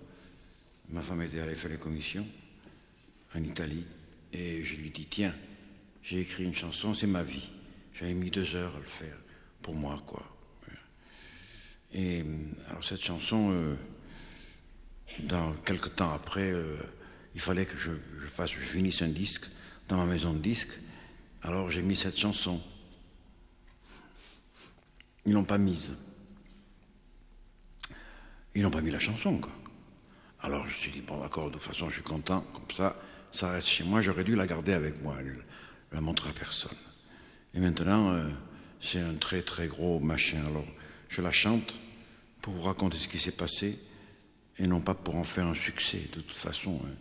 Ma 0.89 1.01
femme 1.01 1.23
était 1.23 1.39
allée 1.39 1.55
faire 1.55 1.71
les 1.71 1.79
commissions 1.79 2.27
en 3.37 3.43
Italie. 3.45 3.85
Et 4.33 4.65
je 4.65 4.75
lui 4.75 4.91
dis, 4.91 5.07
tiens, 5.07 5.33
j'ai 6.03 6.19
écrit 6.19 6.43
une 6.43 6.55
chanson, 6.55 6.93
c'est 6.93 7.07
ma 7.07 7.23
vie. 7.23 7.51
J'avais 7.95 8.15
mis 8.15 8.31
deux 8.31 8.57
heures 8.57 8.75
à 8.75 8.81
le 8.81 8.87
faire, 8.87 9.17
pour 9.63 9.75
moi, 9.75 10.03
quoi. 10.05 10.27
Et 11.95 12.25
alors 12.69 12.85
cette 12.85 13.03
chanson, 13.03 13.53
euh, 13.53 13.77
dans 15.21 15.53
quelques 15.65 15.95
temps 15.95 16.13
après, 16.13 16.53
il 17.37 17.41
fallait 17.41 17.65
que 17.65 17.79
je, 17.79 17.93
je, 18.21 18.27
fasse, 18.27 18.51
je 18.51 18.59
finisse 18.59 19.03
un 19.03 19.09
disque 19.09 19.47
dans 19.87 19.97
ma 19.97 20.05
maison 20.05 20.33
de 20.33 20.41
disques. 20.41 20.81
Alors 21.43 21.71
j'ai 21.71 21.83
mis 21.83 21.97
cette 21.97 22.19
chanson. 22.19 22.61
Ils 25.25 25.33
l'ont 25.33 25.45
pas 25.45 25.59
mise. 25.59 25.97
Ils 28.55 28.63
n'ont 28.63 28.71
pas 28.71 28.81
mis 28.81 28.91
la 28.91 28.99
chanson, 28.99 29.39
quoi. 29.39 29.53
Alors 30.41 30.65
je 30.65 30.69
me 30.69 30.75
suis 30.75 30.91
dit, 30.91 31.01
bon 31.01 31.21
d'accord, 31.21 31.49
de 31.49 31.55
toute 31.55 31.63
façon 31.63 31.89
je 31.89 31.95
suis 31.95 32.03
content, 32.03 32.41
comme 32.53 32.71
ça, 32.71 32.97
ça 33.33 33.51
reste 33.51 33.69
chez 33.69 33.85
moi, 33.85 34.01
j'aurais 34.03 34.25
dû 34.25 34.37
la 34.37 34.47
garder 34.47 34.73
avec 34.73 35.03
moi, 35.03 35.21
ne 35.23 35.33
la 35.93 36.01
montrer 36.01 36.31
à 36.31 36.33
personne. 36.33 36.77
Et 37.55 37.61
maintenant, 37.61 38.13
euh, 38.13 38.29
c'est 38.81 39.01
un 39.01 39.15
très 39.15 39.43
très 39.43 39.67
gros 39.67 39.99
machin. 39.99 40.45
Alors 40.47 40.67
je 41.09 41.23
la 41.23 41.33
chante 41.33 41.79
pour 42.41 42.53
vous 42.53 42.63
raconter 42.63 42.97
ce 42.99 43.09
qui 43.09 43.19
s'est 43.19 43.33
passé 43.33 43.79
et 44.59 44.67
non 44.67 44.81
pas 44.81 44.95
pour 44.95 45.17
en 45.17 45.25
faire 45.25 45.47
un 45.47 45.55
succès. 45.55 46.09
De 46.13 46.21
toute 46.21 46.33
façon, 46.33 46.81
hein. 46.85 46.95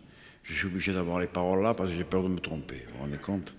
je 0.43 0.53
suis 0.53 0.67
obligé 0.67 0.93
d'avoir 0.93 1.19
les 1.19 1.27
paroles 1.27 1.61
là 1.61 1.73
parce 1.73 1.91
que 1.91 1.95
j'ai 1.95 2.03
peur 2.03 2.23
de 2.23 2.29
me 2.29 2.39
tromper. 2.39 2.83
Vous 2.87 2.93
vous 2.93 2.99
rendez 3.01 3.17
compte? 3.17 3.55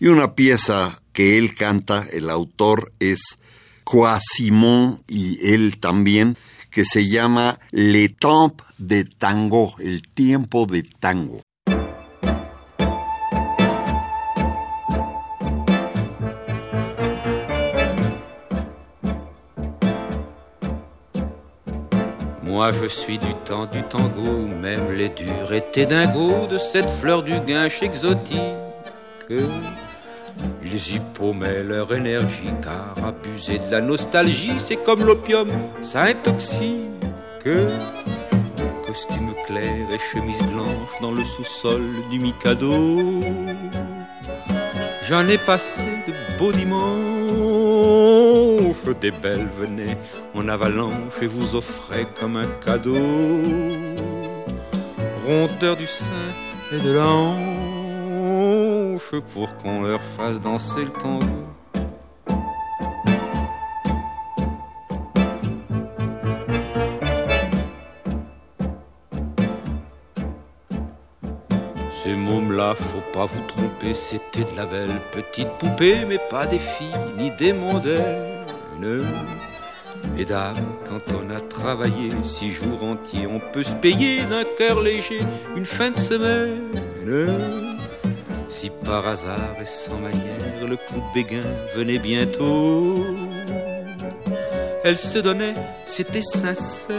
Y 0.00 0.06
una 0.06 0.34
pieza 0.34 1.02
que 1.12 1.38
él 1.38 1.54
canta, 1.54 2.06
el 2.12 2.30
autor 2.30 2.92
es 3.00 3.20
Quasimón 3.84 5.02
y 5.08 5.52
él 5.52 5.78
también, 5.78 6.36
que 6.70 6.84
se 6.84 7.08
llama 7.08 7.58
Le 7.70 8.08
Temps 8.08 8.62
de 8.76 9.04
Tango, 9.04 9.74
el 9.80 10.02
tiempo 10.08 10.66
de 10.66 10.82
tango. 10.82 11.42
Moi 22.58 22.72
je 22.72 22.88
suis 22.88 23.18
du 23.18 23.32
temps 23.44 23.66
du 23.66 23.84
tango, 23.84 24.48
même 24.60 24.90
les 24.90 25.10
durs 25.10 25.52
étaient 25.52 25.86
dingos 25.86 26.48
de 26.48 26.58
cette 26.58 26.90
fleur 26.90 27.22
du 27.22 27.38
guinche 27.38 27.84
exotique. 27.84 28.40
Ils 30.64 30.96
y 30.96 30.98
paumaient 31.14 31.62
leur 31.62 31.94
énergie, 31.94 32.50
car 32.60 32.96
abuser 33.06 33.58
de 33.58 33.70
la 33.70 33.80
nostalgie, 33.80 34.58
c'est 34.58 34.82
comme 34.82 35.04
l'opium, 35.04 35.48
ça 35.82 36.02
intoxique. 36.02 37.46
Costume 38.84 39.34
clair 39.46 39.86
et 39.94 40.00
chemise 40.12 40.42
blanche 40.42 41.00
dans 41.00 41.12
le 41.12 41.22
sous-sol 41.22 41.82
du 42.10 42.18
Mikado. 42.18 42.74
J'en 45.08 45.28
ai 45.28 45.38
passé 45.38 45.82
de 46.08 46.12
beaux 46.40 46.52
dimanches, 46.52 46.88
des 49.00 49.10
belles 49.10 49.48
venaient 49.58 49.96
en 50.34 50.46
avalanche 50.48 51.22
et 51.22 51.26
vous 51.26 51.54
offraient 51.54 52.06
comme 52.18 52.36
un 52.36 52.48
cadeau. 52.64 52.96
Rondeur 55.26 55.76
du 55.76 55.86
sein 55.86 56.04
et 56.72 56.78
de 56.80 56.92
l'anche 56.92 57.38
pour 59.32 59.56
qu'on 59.56 59.82
leur 59.82 60.02
fasse 60.02 60.40
danser 60.40 60.84
le 60.84 60.90
tango. 60.90 61.26
Ces 72.02 72.14
mômes-là, 72.14 72.74
faut 72.74 73.02
pas 73.12 73.24
vous 73.26 73.40
tromper, 73.48 73.94
c'était 73.94 74.44
de 74.44 74.56
la 74.56 74.66
belle 74.66 75.00
petite 75.12 75.48
poupée, 75.58 76.04
mais 76.06 76.18
pas 76.30 76.46
des 76.46 76.58
filles 76.58 76.94
ni 77.16 77.30
des 77.32 77.52
mondaines. 77.52 78.37
Mesdames, 80.16 80.56
quand 80.88 81.00
on 81.12 81.34
a 81.34 81.40
travaillé 81.40 82.10
six 82.22 82.52
jours 82.52 82.82
entiers, 82.82 83.26
on 83.26 83.40
peut 83.52 83.62
se 83.62 83.74
payer 83.74 84.24
d'un 84.24 84.44
cœur 84.56 84.80
léger 84.80 85.20
une 85.56 85.66
fin 85.66 85.90
de 85.90 85.98
semaine. 85.98 86.70
Si 88.48 88.70
par 88.84 89.06
hasard 89.06 89.56
et 89.60 89.66
sans 89.66 89.98
manière 89.98 90.66
le 90.68 90.76
coup 90.76 91.00
de 91.00 91.14
béguin 91.14 91.42
venait 91.74 91.98
bientôt, 91.98 93.04
elle 94.84 94.96
se 94.96 95.18
donnait, 95.18 95.54
c'était 95.86 96.22
sincère. 96.22 96.98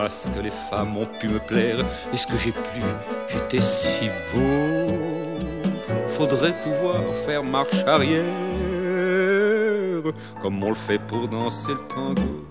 À 0.00 0.08
ce 0.08 0.28
que 0.28 0.40
les 0.40 0.50
femmes 0.70 0.96
ont 0.96 1.06
pu 1.20 1.28
me 1.28 1.38
plaire, 1.38 1.78
et 2.12 2.16
ce 2.16 2.26
que 2.26 2.36
j'ai 2.36 2.50
plu, 2.50 2.82
j'étais 3.28 3.60
si 3.60 4.10
beau. 4.34 4.88
Faudrait 6.08 6.58
pouvoir 6.60 7.00
faire 7.24 7.44
marche 7.44 7.84
arrière, 7.86 8.24
comme 10.40 10.62
on 10.62 10.70
le 10.70 10.74
fait 10.74 10.98
pour 10.98 11.28
danser 11.28 11.72
le 11.72 11.80
tango. 11.94 12.46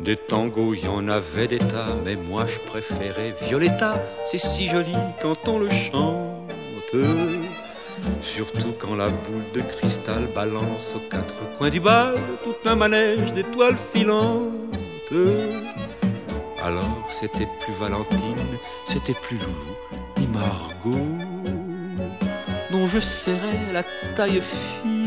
Des 0.00 0.16
tangos, 0.16 0.74
il 0.74 0.84
y 0.84 0.88
en 0.88 1.06
avait 1.08 1.46
des 1.46 1.58
tas, 1.58 1.94
mais 2.04 2.16
moi 2.16 2.44
je 2.46 2.58
préférais 2.58 3.34
Violetta, 3.42 4.02
c'est 4.24 4.38
si 4.38 4.68
joli 4.68 4.96
quand 5.20 5.46
on 5.46 5.58
le 5.58 5.70
chante. 5.70 6.28
Surtout 8.20 8.72
quand 8.78 8.96
la 8.96 9.08
boule 9.08 9.44
de 9.54 9.60
cristal 9.60 10.26
balance 10.34 10.94
aux 10.96 11.08
quatre 11.10 11.34
coins 11.56 11.70
du 11.70 11.80
bal 11.80 12.14
tout 12.42 12.56
un 12.64 12.74
manège 12.74 13.32
d'étoiles 13.32 13.76
filantes. 13.92 14.50
Alors 16.62 17.08
c'était 17.08 17.48
plus 17.60 17.72
Valentine, 17.72 18.58
c'était 18.86 19.14
plus 19.14 19.38
Loulou, 19.38 19.74
ni 20.18 20.26
Margot, 20.26 21.18
dont 22.70 22.86
je 22.86 23.00
serrais 23.00 23.72
la 23.72 23.82
taille 24.14 24.42
fine. 24.42 25.00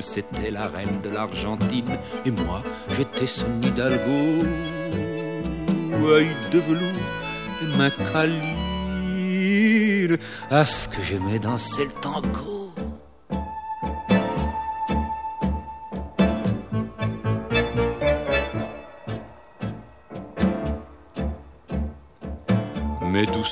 C'était 0.00 0.50
la 0.50 0.68
reine 0.68 1.00
de 1.02 1.10
l'Argentine, 1.10 1.98
et 2.24 2.30
moi 2.30 2.62
j'étais 2.96 3.26
son 3.26 3.62
hidalgo. 3.62 4.44
Œil 6.06 6.28
de 6.50 6.58
velours 6.58 6.92
et 7.62 7.66
main 7.76 7.90
à 10.50 10.64
ce 10.64 10.88
que 10.88 11.02
j'aimais 11.02 11.38
danser 11.38 11.84
le 11.84 11.92
tango. 12.00 12.63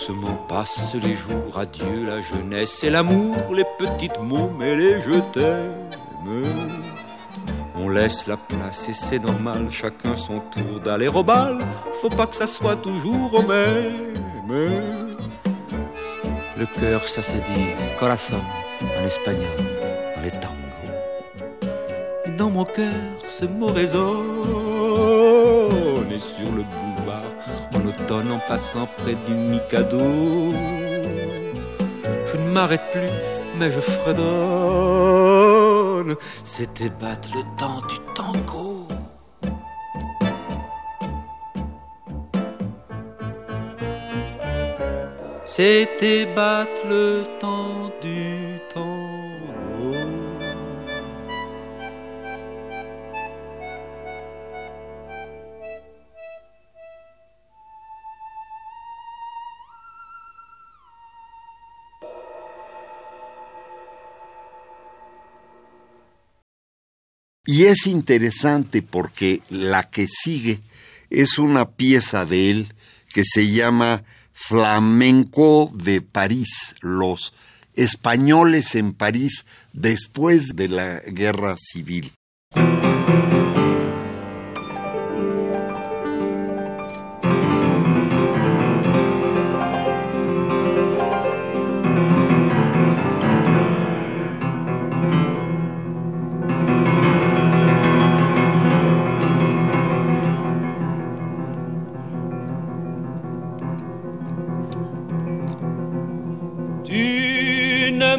Doucement 0.02 0.34
passent 0.48 0.96
les 1.00 1.14
jours, 1.14 1.56
adieu 1.56 2.06
la 2.06 2.20
jeunesse 2.20 2.82
et 2.82 2.90
l'amour, 2.90 3.36
les 3.54 3.64
petites 3.78 4.20
mômes 4.20 4.60
et 4.60 4.74
les 4.74 5.00
je 5.00 5.20
t'aime. 5.32 5.90
On 7.76 7.88
laisse 7.88 8.26
la 8.26 8.36
place 8.36 8.88
et 8.88 8.94
c'est 8.94 9.20
normal, 9.20 9.68
chacun 9.70 10.16
son 10.16 10.40
tour 10.40 10.80
d'aller 10.84 11.06
au 11.06 11.22
bal, 11.22 11.64
faut 12.00 12.08
pas 12.08 12.26
que 12.26 12.34
ça 12.34 12.48
soit 12.48 12.76
toujours 12.76 13.32
au 13.32 13.42
même. 13.42 14.16
Le 16.58 16.66
cœur, 16.80 17.08
ça 17.08 17.22
se 17.22 17.36
dit 17.36 17.76
corazon 18.00 18.40
en 18.80 19.04
espagnol, 19.06 19.46
dans 20.16 20.22
les 20.22 20.30
tangos. 20.30 20.90
Et 22.26 22.32
dans 22.32 22.50
mon 22.50 22.64
cœur, 22.64 22.92
ce 23.28 23.44
mot 23.44 23.68
résonne, 23.68 24.26
et 26.10 26.18
sur 26.18 26.50
le 26.56 26.64
en 28.12 28.38
passant 28.48 28.86
près 28.98 29.14
du 29.26 29.32
Mikado. 29.34 30.52
Je 32.26 32.36
ne 32.36 32.50
m'arrête 32.52 32.82
plus, 32.92 33.08
mais 33.58 33.72
je 33.72 33.80
fredonne. 33.80 34.22
C'était 36.44 36.90
battre 36.90 37.30
le 37.34 37.42
temps 37.56 37.80
du 37.88 37.96
tango. 38.14 38.86
C'était 45.44 46.26
battre 46.34 46.82
le 46.88 47.24
temps 47.38 47.91
Y 67.52 67.64
es 67.64 67.86
interesante 67.86 68.80
porque 68.80 69.42
la 69.50 69.90
que 69.90 70.08
sigue 70.08 70.62
es 71.10 71.38
una 71.38 71.68
pieza 71.68 72.24
de 72.24 72.50
él 72.50 72.72
que 73.12 73.24
se 73.26 73.50
llama 73.50 74.04
Flamenco 74.32 75.70
de 75.74 76.00
París, 76.00 76.74
los 76.80 77.34
españoles 77.74 78.74
en 78.74 78.94
París 78.94 79.44
después 79.74 80.56
de 80.56 80.68
la 80.68 81.00
guerra 81.00 81.56
civil. 81.58 82.14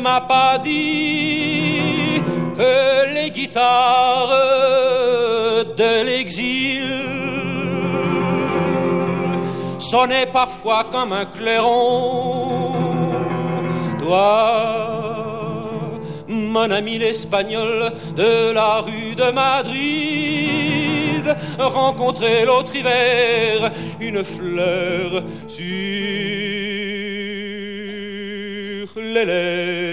M'a 0.04 0.20
pas 0.20 0.58
dit 0.58 2.22
que 2.58 3.14
les 3.16 3.32
guitares 3.32 4.36
de 5.78 6.04
l'exil 6.06 6.84
sonnaient 9.80 10.26
parfois 10.26 10.84
comme 10.92 11.14
un 11.14 11.26
clairon. 11.26 12.74
Toi, 14.00 14.28
mon 16.28 16.70
ami 16.70 16.98
l'espagnol 16.98 17.94
de 18.18 18.52
la 18.52 18.82
rue 18.82 19.16
de 19.16 19.32
Madrid, 19.32 21.26
rencontrer 21.60 22.46
l'autre 22.46 22.76
hiver 22.76 23.72
une 24.02 24.22
fleur 24.24 25.24
sur 25.48 25.64
les 29.02 29.26
lèvres. 29.26 29.93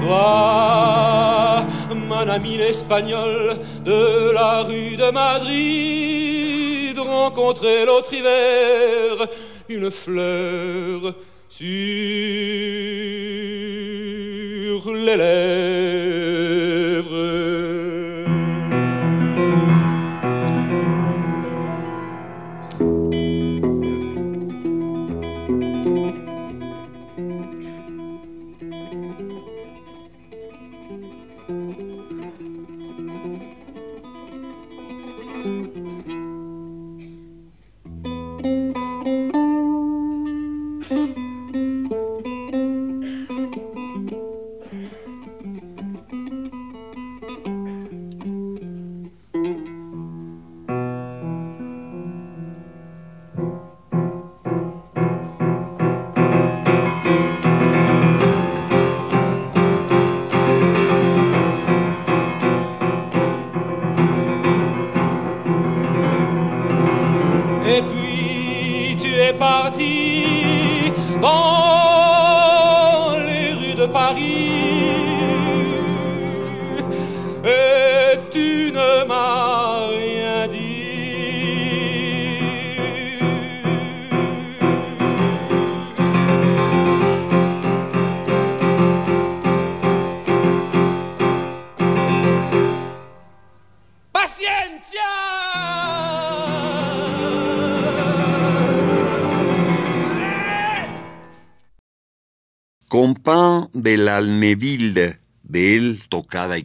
Toi, 0.00 1.64
mon 1.94 2.28
ami 2.28 2.56
l'espagnol 2.56 3.58
de 3.84 4.32
la 4.32 4.62
rue 4.62 4.96
de 4.96 5.10
Madrid, 5.10 6.98
rencontrer 6.98 7.86
l'autre 7.86 8.12
hiver 8.12 9.26
une 9.68 9.90
fleur 9.90 11.14
sur 11.48 11.64
les 14.94 15.16
lèvres. 15.16 15.71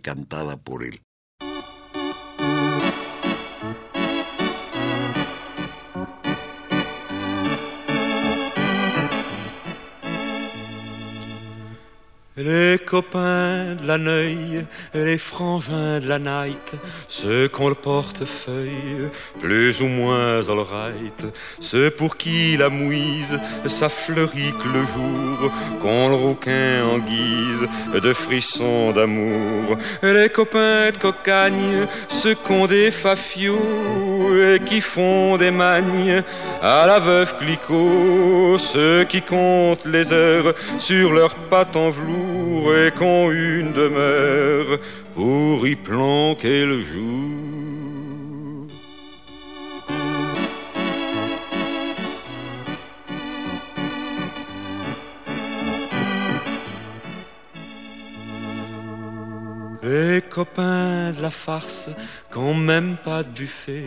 Cantada 0.07 0.55
por 0.55 0.85
él. 0.85 1.06
Les 12.47 12.77
copains 12.79 13.75
de 13.75 13.85
la 13.85 13.97
Neuil, 13.97 14.65
les 14.93 15.17
frangins 15.17 15.99
de 15.99 16.07
la 16.07 16.17
night, 16.17 16.75
ceux 17.09 17.49
qu'on 17.49 17.67
le 17.67 17.75
portefeuille, 17.75 19.09
plus 19.37 19.81
ou 19.81 19.87
moins 19.87 20.47
all 20.47 20.59
right, 20.59 21.25
ceux 21.59 21.89
pour 21.89 22.15
qui 22.15 22.55
la 22.55 22.69
mouise, 22.69 23.37
ça 23.65 23.89
fleurit 23.89 24.53
que 24.63 24.69
le 24.69 24.79
jour, 24.79 25.51
qu'on 25.81 26.07
le 26.07 26.15
rouquin 26.15 26.85
en 26.85 26.99
guise 26.99 27.67
de 27.93 28.13
frissons 28.13 28.93
d'amour. 28.93 29.77
Les 30.01 30.29
copains 30.29 30.91
de 30.91 30.97
cocagne, 30.97 31.85
ceux 32.07 32.35
qu'on 32.35 32.65
des 32.65 32.91
et 34.37 34.59
qui 34.59 34.81
font 34.81 35.37
des 35.37 35.51
magnes 35.51 36.21
à 36.61 36.85
la 36.87 36.99
veuve 36.99 37.35
Clicquot, 37.37 38.57
ceux 38.57 39.03
qui 39.03 39.21
comptent 39.21 39.85
les 39.85 40.11
heures 40.13 40.53
sur 40.77 41.13
leurs 41.13 41.35
pattes 41.35 41.75
en 41.75 41.89
velours 41.89 42.75
et 42.75 42.91
qu'ont 42.91 43.31
une 43.31 43.73
demeure 43.73 44.79
pour 45.15 45.67
y 45.67 45.75
planquer 45.75 46.65
le 46.65 46.83
jour. 46.83 47.57
Les 59.83 60.21
copains 60.21 61.11
de 61.11 61.21
la 61.21 61.29
farce 61.29 61.89
même 62.53 62.97
pas 63.03 63.23
de 63.23 63.29
buffet 63.29 63.85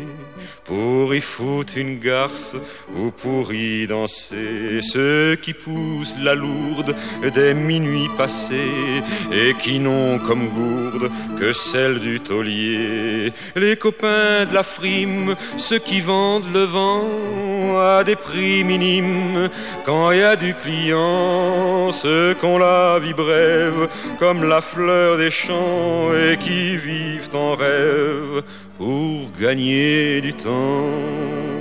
pour 0.64 1.14
y 1.14 1.20
foutre 1.20 1.76
une 1.76 1.98
garce 1.98 2.56
ou 2.96 3.10
pour 3.10 3.52
y 3.52 3.86
danser. 3.86 4.80
Ceux 4.82 5.36
qui 5.36 5.54
poussent 5.54 6.16
la 6.20 6.34
lourde 6.34 6.94
des 7.32 7.54
minuits 7.54 8.10
passés 8.16 9.02
et 9.32 9.54
qui 9.54 9.78
n'ont 9.78 10.18
comme 10.18 10.48
gourde 10.48 11.10
que 11.38 11.52
celle 11.52 12.00
du 12.00 12.20
taulier. 12.20 13.32
Les 13.56 13.76
copains 13.76 14.46
de 14.48 14.54
la 14.54 14.62
frime, 14.62 15.34
ceux 15.56 15.78
qui 15.78 16.00
vendent 16.00 16.52
le 16.52 16.64
vent 16.64 17.78
à 17.78 18.04
des 18.04 18.16
prix 18.16 18.64
minimes 18.64 19.48
quand 19.84 20.10
il 20.10 20.18
y 20.18 20.22
a 20.22 20.36
du 20.36 20.54
client. 20.54 21.92
Ceux 21.92 22.34
qu'on 22.34 22.58
la 22.58 22.98
vie 22.98 23.14
brève 23.14 23.88
comme 24.18 24.44
la 24.44 24.60
fleur 24.60 25.16
des 25.16 25.30
champs 25.30 26.12
et 26.14 26.36
qui 26.36 26.76
vivent 26.76 27.34
en 27.34 27.54
rêve 27.54 28.39
pour 28.78 29.30
gagner 29.40 30.20
du 30.20 30.32
temps. 30.34 31.59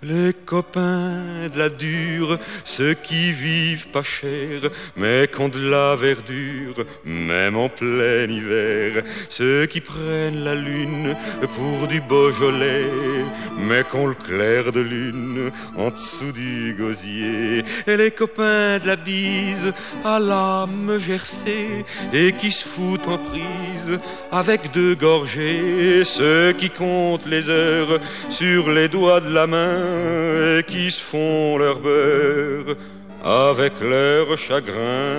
Les 0.00 0.32
copains 0.32 1.48
de 1.52 1.58
la 1.58 1.68
dure, 1.68 2.38
ceux 2.64 2.94
qui 2.94 3.32
vivent 3.32 3.88
pas 3.88 4.04
cher, 4.04 4.70
mais 4.96 5.26
qui 5.26 5.40
ont 5.40 5.48
de 5.48 5.68
la 5.68 5.96
verdure, 5.96 6.84
même 7.04 7.56
en 7.56 7.68
plein 7.68 8.30
hiver. 8.30 9.02
Ceux 9.28 9.66
qui 9.66 9.80
prennent 9.80 10.44
la 10.44 10.54
lune 10.54 11.16
pour 11.56 11.88
du 11.88 12.00
Beaujolais, 12.00 13.24
mais 13.58 13.82
qui 13.82 13.96
ont 13.96 14.06
le 14.06 14.14
clair 14.14 14.70
de 14.70 14.82
lune 14.82 15.50
en 15.76 15.90
dessous 15.90 16.30
du 16.30 16.76
gosier. 16.78 17.64
Et 17.88 17.96
les 17.96 18.12
copains 18.12 18.78
de 18.78 18.86
la 18.86 18.96
bise 18.96 19.72
à 20.04 20.20
l'âme 20.20 20.96
gercée, 21.00 21.84
et 22.12 22.30
qui 22.34 22.52
se 22.52 22.64
foutent 22.64 23.08
en 23.08 23.18
prise 23.18 23.98
avec 24.30 24.70
deux 24.70 24.94
gorgées. 24.94 26.04
Ceux 26.04 26.52
qui 26.52 26.70
comptent 26.70 27.26
les 27.26 27.48
heures 27.48 27.98
sur 28.30 28.70
les 28.70 28.88
doigts 28.88 29.20
de 29.20 29.30
la 29.30 29.48
main 29.48 29.87
et 29.88 30.62
qui 30.64 30.90
se 30.90 31.00
font 31.00 31.58
leur 31.58 31.78
beurre 31.80 32.76
avec 33.24 33.80
leur 33.80 34.36
chagrin. 34.36 35.16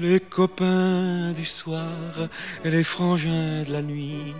Les 0.00 0.20
copains 0.20 1.32
du 1.32 1.44
soir 1.44 1.88
et 2.64 2.70
les 2.70 2.84
frangins 2.84 3.64
de 3.66 3.72
la 3.72 3.82
nuit, 3.82 4.34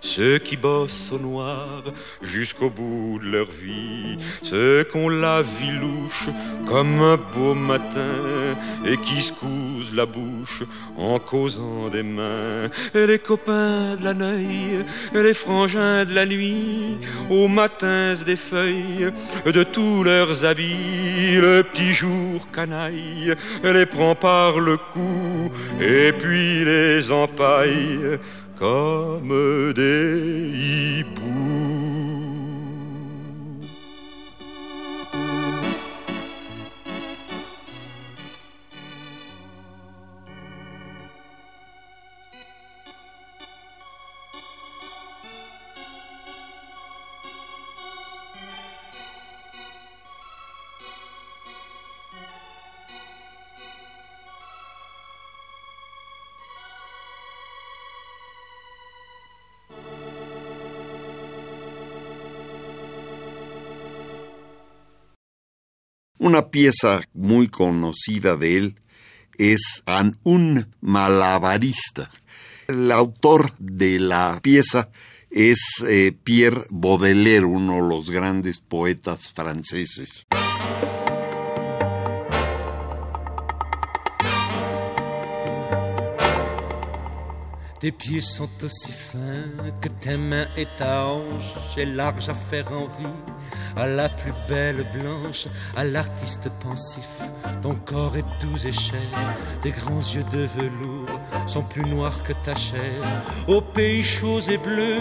ceux 0.00 0.38
qui 0.38 0.56
bossent 0.56 1.12
au 1.12 1.18
noir 1.18 1.84
jusqu'au 2.20 2.68
bout 2.68 3.20
de 3.22 3.28
leur 3.28 3.48
vie, 3.50 4.18
ceux 4.42 4.82
qu'on 4.84 5.08
la 5.08 5.42
vie 5.42 5.70
louche 5.70 6.30
comme 6.66 7.00
un 7.00 7.16
beau 7.16 7.54
matin 7.54 8.56
et 8.84 8.96
qui 8.96 9.22
se 9.22 9.32
cousent 9.32 9.94
la 9.94 10.06
bouche 10.06 10.64
en 10.96 11.20
causant 11.20 11.88
des 11.90 12.02
mains, 12.02 12.68
et 12.94 13.06
les 13.06 13.20
copains 13.20 13.96
de 13.96 14.04
la 14.04 14.14
et 14.34 15.22
les 15.22 15.34
frangins 15.34 16.04
de 16.04 16.14
la 16.14 16.26
nuit, 16.26 16.98
aux 17.30 17.46
matins 17.46 18.14
des 18.26 18.36
feuilles 18.36 19.12
de 19.44 19.62
tous 19.62 20.02
leurs 20.02 20.44
habits, 20.44 21.36
le 21.36 21.62
petit 21.62 21.92
jour 21.92 22.48
canaille 22.52 23.34
les 23.62 23.86
prend 23.86 24.14
par 24.14 24.58
le 24.58 24.76
cou 24.76 25.03
et 25.80 26.12
puis 26.12 26.64
les 26.64 27.10
empaille 27.12 28.18
comme 28.58 29.72
des 29.74 30.50
hiboux. 30.54 31.83
Una 66.24 66.48
pieza 66.48 67.02
muy 67.12 67.48
conocida 67.48 68.34
de 68.34 68.56
él 68.56 68.80
es 69.36 69.82
An 69.84 70.16
un 70.22 70.66
malabarista. 70.80 72.08
El 72.66 72.90
autor 72.92 73.52
de 73.58 73.98
la 73.98 74.40
pieza 74.42 74.88
es 75.30 75.58
eh, 75.86 76.16
Pierre 76.24 76.64
Baudelaire, 76.70 77.44
uno 77.44 77.74
de 77.74 77.88
los 77.90 78.10
grandes 78.10 78.58
poetas 78.60 79.30
franceses. 79.32 80.24
Tes 87.78 87.92
pieds 87.92 88.40
que 89.82 89.90
faire 92.48 92.64
à 93.76 93.86
la 93.86 94.08
plus 94.08 94.32
belle 94.48 94.84
blanche, 94.94 95.46
à 95.76 95.84
l'artiste 95.84 96.48
pensif. 96.62 97.08
Ton 97.62 97.74
corps 97.74 98.16
est 98.16 98.42
doux 98.42 98.66
et 98.66 98.72
cher, 98.72 99.00
tes 99.62 99.70
grands 99.70 100.00
yeux 100.14 100.24
de 100.32 100.46
velours 100.58 101.20
sont 101.46 101.62
plus 101.62 101.84
noirs 101.90 102.18
que 102.26 102.32
ta 102.44 102.54
chair. 102.54 102.80
Au 103.48 103.60
pays 103.60 104.04
chaud 104.04 104.40
et 104.40 104.58
bleu, 104.58 104.98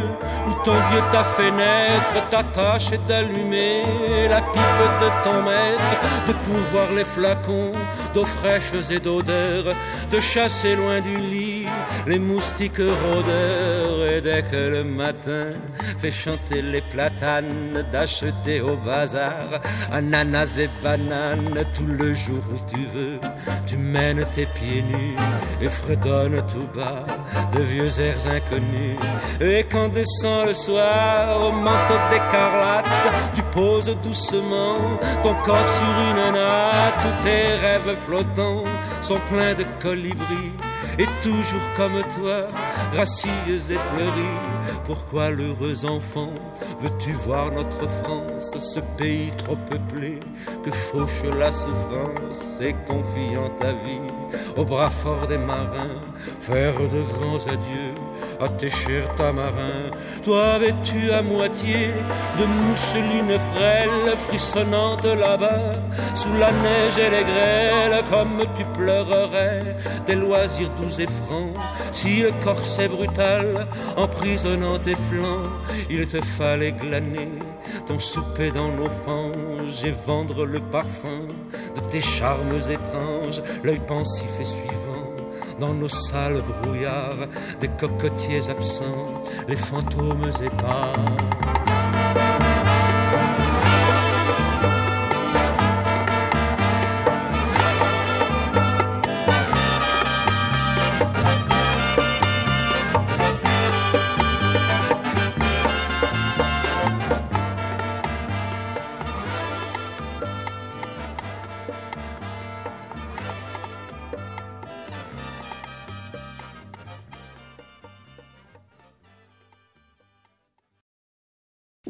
où 0.48 0.54
ton 0.64 0.76
Dieu 0.90 1.02
t'a 1.12 1.24
fait 1.24 1.52
naître, 1.52 2.30
ta 2.30 2.44
tâche 2.44 2.92
est 2.92 3.08
d'allumer 3.08 3.84
la 4.30 4.42
pipe 4.42 4.84
de 5.02 5.24
ton 5.24 5.42
maître, 5.44 6.28
de 6.28 6.34
pourvoir 6.46 6.92
les 6.94 7.06
flacons 7.06 7.74
d'eau 8.14 8.26
fraîche 8.26 8.72
et 8.92 9.00
d'odeur, 9.00 9.76
de 10.12 10.20
chasser 10.20 10.76
loin 10.76 11.02
du 11.02 11.18
lit 11.18 11.53
les 12.08 12.20
moustiques 12.20 12.78
rôdeurs. 12.78 14.08
Et 14.12 14.22
dès 14.22 14.44
que 14.44 14.56
le 14.56 14.84
matin 14.84 15.54
fait 16.00 16.12
chanter 16.12 16.62
les 16.62 16.82
platanes, 16.82 17.84
d'acheter 17.92 18.62
au 18.62 18.76
bazar, 18.78 19.62
ananas 19.92 20.58
et 20.60 20.70
bananes, 20.84 21.66
tout 21.76 21.88
le 21.88 22.14
jour 22.14 22.44
où 22.54 22.60
tu 22.70 22.86
veux, 22.94 23.20
tu 23.66 23.78
mènes 23.78 24.26
tes 24.36 24.46
pieds 24.46 24.84
nus 24.84 25.18
et 25.62 25.70
fredonnes 25.70 26.44
tout 26.48 26.68
bas 26.76 27.06
de 27.54 27.62
vieux 27.62 28.00
airs 28.00 28.28
inconnus. 28.28 29.00
Et 29.42 29.66
quand 29.72 29.90
descend 29.90 30.48
le 30.48 30.54
soir 30.54 31.42
au 31.42 31.52
manteau 31.52 32.00
d'écarlate, 32.12 32.86
tu 33.36 33.42
poses 33.52 33.96
doucement 34.04 34.78
ton 35.24 35.36
corps 35.46 35.68
sur 35.68 35.84
une 35.84 36.34
natte, 36.34 36.96
tous 37.02 37.24
tes 37.24 37.56
rêves 37.66 37.98
flottants 38.06 38.64
sont 39.02 39.20
pleins 39.30 39.54
de 39.54 39.66
colibris 39.82 40.54
et 41.00 41.08
toujours 41.22 41.62
comme 41.76 42.02
toi, 42.16 42.48
gracieuse 42.92 43.72
et 43.72 43.80
fleurie. 43.94 44.40
Pourquoi 44.86 45.32
l'heureux 45.32 45.86
enfant 45.86 46.34
veux-tu 46.82 47.12
voir 47.12 47.52
notre 47.52 47.88
France, 48.04 48.58
ce 48.60 48.80
pays 48.98 49.32
trop 49.38 49.56
peuplé 49.56 50.20
que 50.64 50.72
fauche 50.72 51.24
la 51.40 51.52
souffrance 51.52 52.60
et 52.62 52.76
confiant 52.88 53.50
ta 53.60 53.72
vie 53.72 54.12
au 54.58 54.66
bras 54.66 54.90
fort 54.90 55.28
des 55.28 55.38
marins, 55.38 56.02
faire 56.40 56.74
de 56.74 57.02
grands 57.02 57.48
adieux 57.48 57.94
tes 58.50 58.70
chers 58.70 59.16
tamarins. 59.16 59.90
Toi 60.24 60.60
vêtu 60.60 61.12
à 61.12 61.22
moitié 61.22 61.90
de 62.40 62.46
mousseline 62.46 63.40
frêle, 63.54 64.18
frissonnante 64.28 65.06
là-bas, 65.06 65.76
sous 66.14 66.34
la 66.40 66.52
neige 66.52 66.98
et 66.98 67.10
les 67.10 67.24
grêles, 67.24 68.04
comme 68.10 68.44
tu 68.56 68.66
pleurerais 68.78 69.76
des 70.06 70.16
loisirs 70.16 70.70
doux 70.80 71.00
et 71.00 71.08
francs. 71.08 71.56
Si 71.92 72.22
le 72.22 72.32
corset 72.44 72.88
brutal, 72.88 73.68
emprisonnant 73.98 74.78
tes 74.78 74.96
flancs, 74.96 75.50
il 75.90 76.08
te 76.08 76.24
fallait 76.24 76.72
glaner 76.72 77.30
ton 77.88 78.00
souper 78.00 78.52
dans 78.52 78.70
nos 78.70 78.90
fanges 79.06 79.84
et 79.84 79.94
vendre 80.06 80.46
le 80.46 80.60
parfum 80.60 81.28
de 81.76 81.82
tes 81.90 82.02
charmes 82.02 82.60
étranges, 82.70 83.42
l'œil 83.64 83.82
pensif 83.88 84.30
et 84.40 84.46
suivant 84.46 84.93
dans 85.64 85.74
nos 85.74 85.88
salles 85.88 86.42
brouillards, 86.62 87.30
des 87.62 87.70
cocotiers 87.70 88.50
absents, 88.50 89.24
les 89.48 89.56
fantômes 89.56 90.30
épars. 90.44 91.73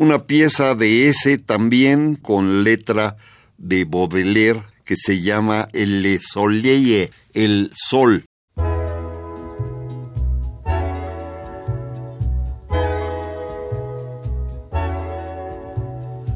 Una 0.04 0.28
pieza 0.28 0.76
de 0.76 1.08
ese 1.08 1.38
también 1.38 2.16
con 2.16 2.66
letra 2.66 3.16
de 3.58 3.86
Baudelaire 3.86 4.62
que 4.84 4.98
se 4.98 5.22
llama 5.22 5.70
El 5.72 6.02
Le 6.02 6.20
Soleil, 6.20 7.10
el 7.34 7.72
sol. 7.74 8.26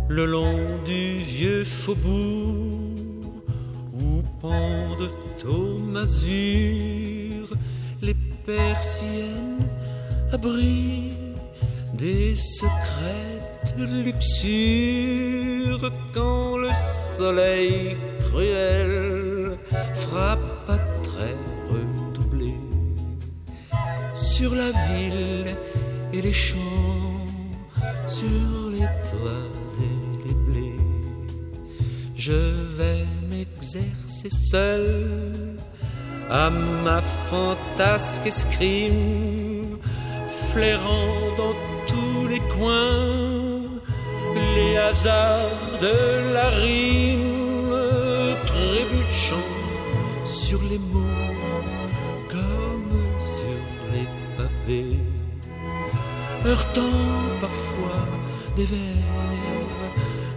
Le 0.07 0.25
long 0.25 0.81
du 0.85 1.19
vieux 1.19 1.65
faubourg 1.65 3.43
où 3.99 4.23
pendent 4.39 5.11
au 5.45 5.77
mazur 5.79 7.49
les 8.01 8.15
persiennes 8.45 9.67
abris 10.31 11.11
des 11.93 12.35
secrets 12.35 13.46
luxure 13.77 15.91
quand 16.13 16.57
le 16.57 16.69
soleil 17.15 17.95
cruel 18.19 19.57
frappe 19.93 20.69
à 20.69 20.77
traits 21.03 21.37
redoublés 21.69 22.57
sur 24.13 24.55
la 24.55 24.71
ville 24.87 25.55
et 26.13 26.21
les 26.21 26.33
champs, 26.33 27.25
sur 28.07 28.69
les 28.71 28.87
toits 29.09 29.51
et 29.81 30.27
les 30.27 30.35
blés. 30.45 30.81
Je 32.15 32.39
vais 32.77 33.03
m'exercer 33.29 34.29
seul 34.29 35.57
à 36.29 36.49
ma 36.49 37.01
fantasque 37.29 38.27
escrime, 38.27 39.77
flairant 40.51 41.35
dans 41.37 41.55
tous 41.87 42.27
les 42.27 42.41
coins 42.57 43.26
les 44.35 44.77
hasards 44.77 45.79
de 45.81 46.33
la 46.33 46.49
rime 46.49 47.27
trébuchant 48.45 49.51
sur 50.25 50.59
les 50.69 50.79
mots 50.79 51.33
comme 52.29 53.01
sur 53.19 53.61
les 53.93 54.07
pavés, 54.37 54.99
heurtant 56.45 56.99
parfois 57.41 58.05
des 58.55 58.65
vers 58.65 59.07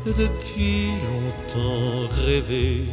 depuis 0.06 0.88
longtemps 1.08 2.08
rêvés. 2.26 2.86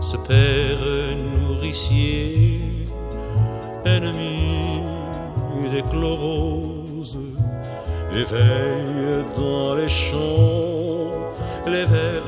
Ce 0.00 0.16
père 0.16 0.84
nourricier, 1.16 2.60
ennemi 3.84 4.82
des 5.70 5.82
chloroses 5.82 6.79
éveille 8.12 9.24
dans 9.36 9.74
les 9.74 9.88
champs 9.88 10.90
les 11.66 11.86
vers 11.86 12.22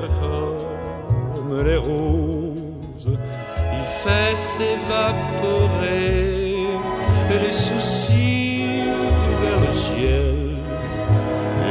comme 1.34 1.64
les 1.64 1.76
roses. 1.76 3.08
Il 3.08 3.86
fait 4.02 4.36
s'évaporer 4.36 5.82
les 7.44 7.52
soucis 7.52 8.84
vers 9.42 9.60
le 9.66 9.72
ciel 9.72 10.56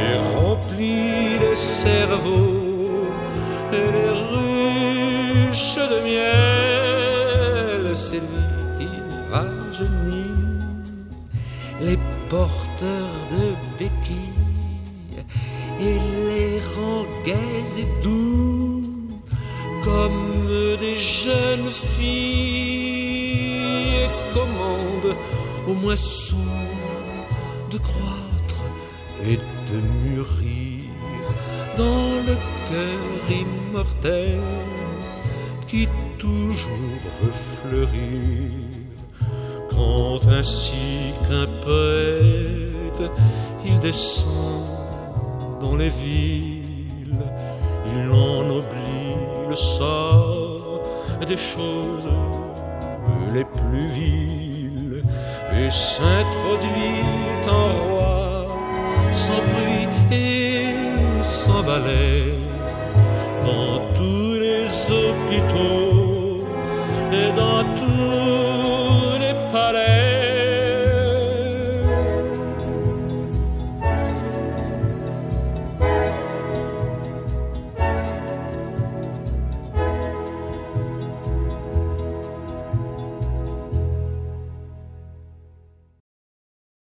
et 0.02 0.12
remplit 0.36 1.38
les 1.40 1.54
cerveaux 1.54 2.41
et 22.00 24.08
commande 24.34 25.16
aux 25.66 25.74
moissons 25.74 26.36
de 27.70 27.78
croître 27.78 28.64
et 29.24 29.36
de 29.36 29.80
mûrir 30.04 30.84
dans 31.78 32.20
le 32.26 32.36
cœur 32.68 33.30
immortel 33.30 34.42
qui 35.66 35.88
toujours 36.18 37.00
veut 37.22 37.38
fleurir. 37.62 38.50
Quand 39.70 40.26
ainsi 40.28 41.14
qu'un 41.26 41.46
poète 41.64 43.10
il 43.64 43.80
descend 43.80 44.66
dans 45.62 45.76
les 45.76 45.90
villes, 45.90 46.51
choses 51.36 52.08
les 53.34 53.44
plus 53.44 53.88
viles 53.88 55.02
et 55.58 55.70
s'introduit 55.70 57.02
en 57.48 57.68
roi 57.84 58.46
sans 59.12 59.42
bruit 59.50 59.88
et 60.10 60.74
sans 61.22 61.62
balai 61.62 62.34
dans 63.44 63.78
tous 63.96 64.34
les 64.44 64.66
hôpitaux 64.90 65.81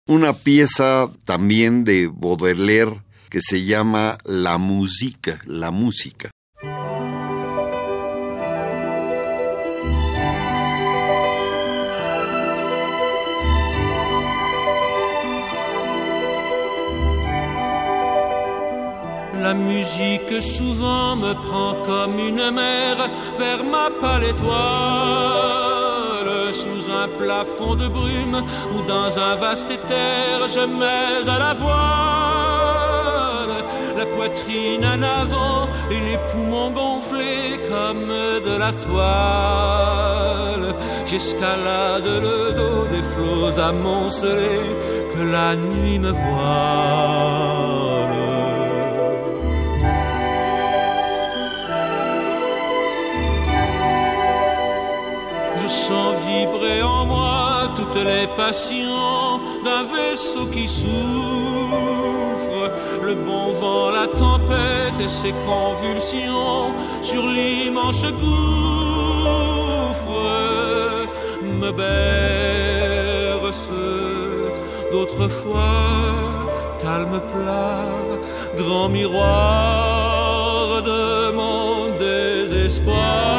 Una 0.07 0.33
pieza 0.33 1.09
también 1.25 1.83
de 1.83 2.07
Baudelaire 2.13 3.01
que 3.27 3.39
se 3.41 3.65
llama 3.65 4.19
La 4.23 4.59
música, 4.59 5.41
la 5.45 5.71
música. 5.71 6.29
La 19.41 19.55
musique 19.55 20.39
souvent 20.39 21.15
me 21.15 21.33
prend 21.33 21.83
comme 21.87 22.19
une 22.19 22.51
mer 22.51 23.09
vers 23.39 23.63
ma 23.63 23.89
pâle 23.99 24.35
sous 26.61 26.89
un 27.01 27.07
plafond 27.19 27.75
de 27.75 27.87
brume 27.87 28.39
ou 28.73 28.81
dans 28.87 29.11
un 29.19 29.35
vaste 29.35 29.69
éther, 29.69 30.47
je 30.55 30.61
mets 30.79 31.29
à 31.35 31.39
la 31.45 31.53
voile 31.53 32.95
la 33.97 34.05
poitrine 34.17 34.85
en 34.85 35.01
avant 35.01 35.67
et 35.89 35.99
les 36.07 36.19
poumons 36.29 36.71
gonflés 36.71 37.59
comme 37.71 38.09
de 38.47 38.55
la 38.63 38.71
toile. 38.85 40.67
J'escalade 41.05 42.09
le 42.27 42.37
dos 42.59 42.85
des 42.93 43.03
flots 43.11 43.57
amoncelés 43.59 44.69
que 45.13 45.21
la 45.35 45.55
nuit 45.55 45.99
me 45.99 46.11
voile. 46.11 47.55
je 55.65 55.69
sens 55.69 56.14
vibrer 56.45 56.81
en 56.81 57.05
moi 57.05 57.69
toutes 57.75 58.03
les 58.03 58.27
passions 58.35 59.39
d'un 59.63 59.83
vaisseau 59.83 60.45
qui 60.47 60.67
souffre. 60.67 60.85
le 63.03 63.15
bon 63.15 63.53
vent, 63.53 63.89
la 63.91 64.07
tempête 64.07 64.99
et 64.99 65.09
ses 65.09 65.33
convulsions 65.45 66.73
sur 67.01 67.23
l'immense 67.27 68.05
gouffre 68.21 69.45
me 71.61 71.71
berce 71.71 73.69
d'autrefois, 74.91 76.49
calme 76.81 77.21
plat, 77.31 77.85
grand 78.57 78.89
miroir 78.89 80.81
de 80.83 81.31
mon 81.31 81.97
désespoir. 81.99 83.34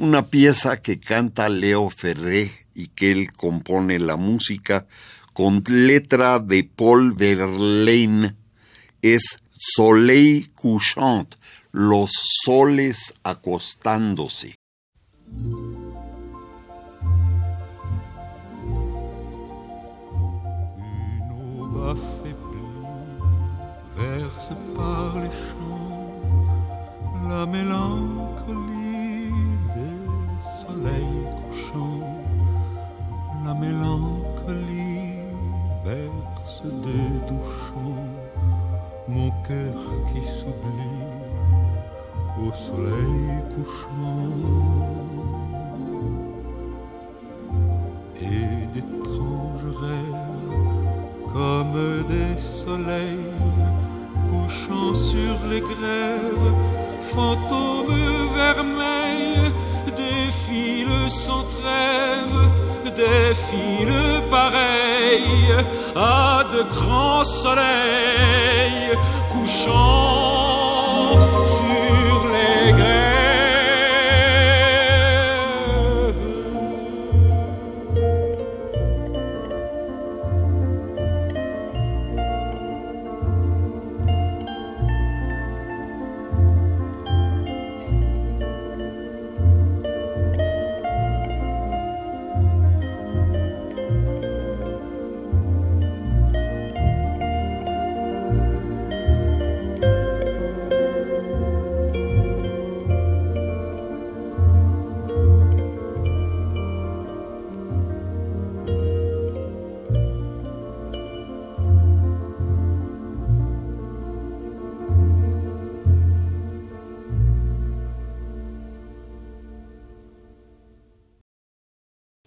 Una 0.00 0.26
pieza 0.26 0.80
que 0.80 0.98
canta 0.98 1.48
Leo 1.50 1.90
Ferré 1.90 2.50
y 2.74 2.88
que 2.88 3.12
él 3.12 3.32
compone 3.32 3.98
la 3.98 4.16
música 4.16 4.86
con 5.34 5.62
letra 5.68 6.38
de 6.38 6.64
Paul 6.64 7.12
Verlaine. 7.12 8.34
Es 9.02 9.22
Soleil 9.58 10.50
couchant, 10.54 11.34
los 11.72 12.10
soles 12.44 13.14
acostándose. 13.22 14.54
verse 24.00 24.54
par 24.74 25.12
les 25.20 25.30
champs 25.50 25.90
la 27.28 27.44
la 33.50 33.56
mélancolie 33.56 35.18
berce 35.84 36.62
des 36.86 37.08
douchants 37.28 38.06
mon 39.08 39.30
cœur 39.48 39.78
qui 40.08 40.22
s'oublie 40.36 41.06
au 42.44 42.50
soleil 42.66 43.24
couchant. 43.52 44.30
Et 48.22 48.66
d'étranges 48.72 49.72
rêves 49.84 50.28
comme 51.32 51.78
des 52.14 52.34
soleils 52.38 53.30
couchant 54.30 54.94
sur 54.94 55.36
les 55.50 55.60
grèves, 55.60 56.50
fantômes 57.02 57.96
vermeils 58.34 59.52
défilent 59.96 61.08
sans 61.08 61.44
trêve, 61.56 62.50
défilent 63.00 64.22
pareils 64.30 65.54
à 65.96 66.44
de 66.52 66.62
grands 66.74 67.24
soleils 67.24 68.92
couchant 69.32 70.49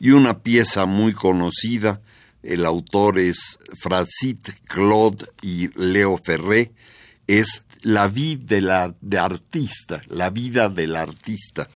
y 0.04 0.12
una 0.12 0.39
pieza 0.39 0.86
muy 0.86 1.14
conocida, 1.14 2.01
el 2.41 2.66
autor 2.66 3.20
es 3.20 3.58
Fracit 3.80 4.49
Claude 4.66 5.26
y 5.41 5.70
Leo 5.80 6.20
Ferré, 6.22 6.74
es 7.26 7.64
La 7.84 8.10
vida 8.10 8.43
de 8.47 8.60
la 8.60 8.95
de 8.99 9.18
artista, 9.18 10.01
la 10.10 10.30
vida 10.30 10.68
del 10.68 10.97
artista. 10.97 11.70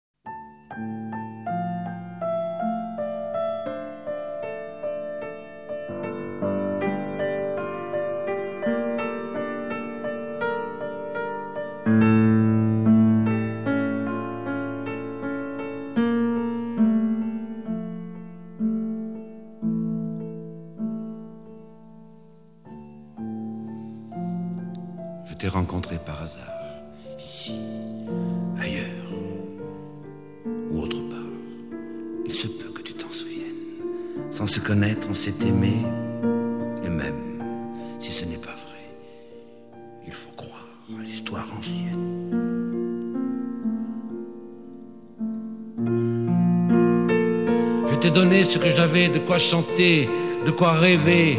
Quoi 49.26 49.38
chanter, 49.38 50.08
de 50.46 50.50
quoi 50.50 50.72
rêver. 50.72 51.38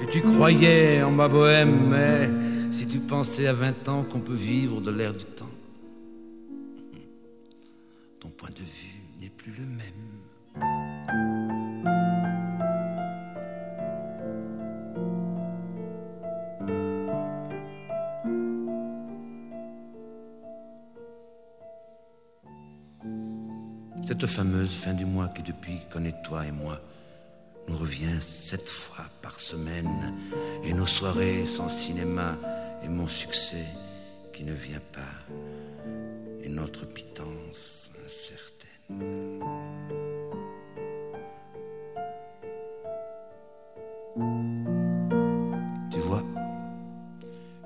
Et 0.00 0.06
tu 0.10 0.20
croyais 0.20 1.02
en 1.02 1.10
ma 1.10 1.28
bohème, 1.28 1.88
mais 1.90 2.28
tu 2.96 2.98
pensais 3.00 3.46
à 3.46 3.52
20 3.52 3.88
ans 3.88 4.02
qu'on 4.04 4.20
peut 4.20 4.34
vivre 4.34 4.80
de 4.80 4.90
l'air 4.90 5.12
du 5.12 5.24
temps 5.24 5.44
Ton 8.20 8.28
point 8.28 8.50
de 8.50 8.60
vue 8.60 9.02
n'est 9.20 9.28
plus 9.28 9.52
le 9.52 9.66
même. 9.66 10.06
Cette 24.06 24.26
fameuse 24.26 24.72
fin 24.72 24.94
qui 25.24 25.42
depuis 25.42 25.78
connaît 25.90 26.14
toi 26.22 26.46
et 26.46 26.52
moi 26.52 26.80
nous 27.68 27.76
revient 27.76 28.20
sept 28.20 28.68
fois 28.68 29.06
par 29.22 29.40
semaine 29.40 30.14
et 30.62 30.72
nos 30.72 30.86
soirées 30.86 31.46
sans 31.46 31.68
cinéma 31.68 32.36
et 32.84 32.88
mon 32.88 33.06
succès 33.06 33.64
qui 34.32 34.44
ne 34.44 34.52
vient 34.52 34.82
pas, 34.92 35.34
et 36.44 36.48
notre 36.48 36.84
pitance 36.86 37.90
incertaine. 38.04 39.40
Tu 45.90 45.98
vois, 45.98 46.22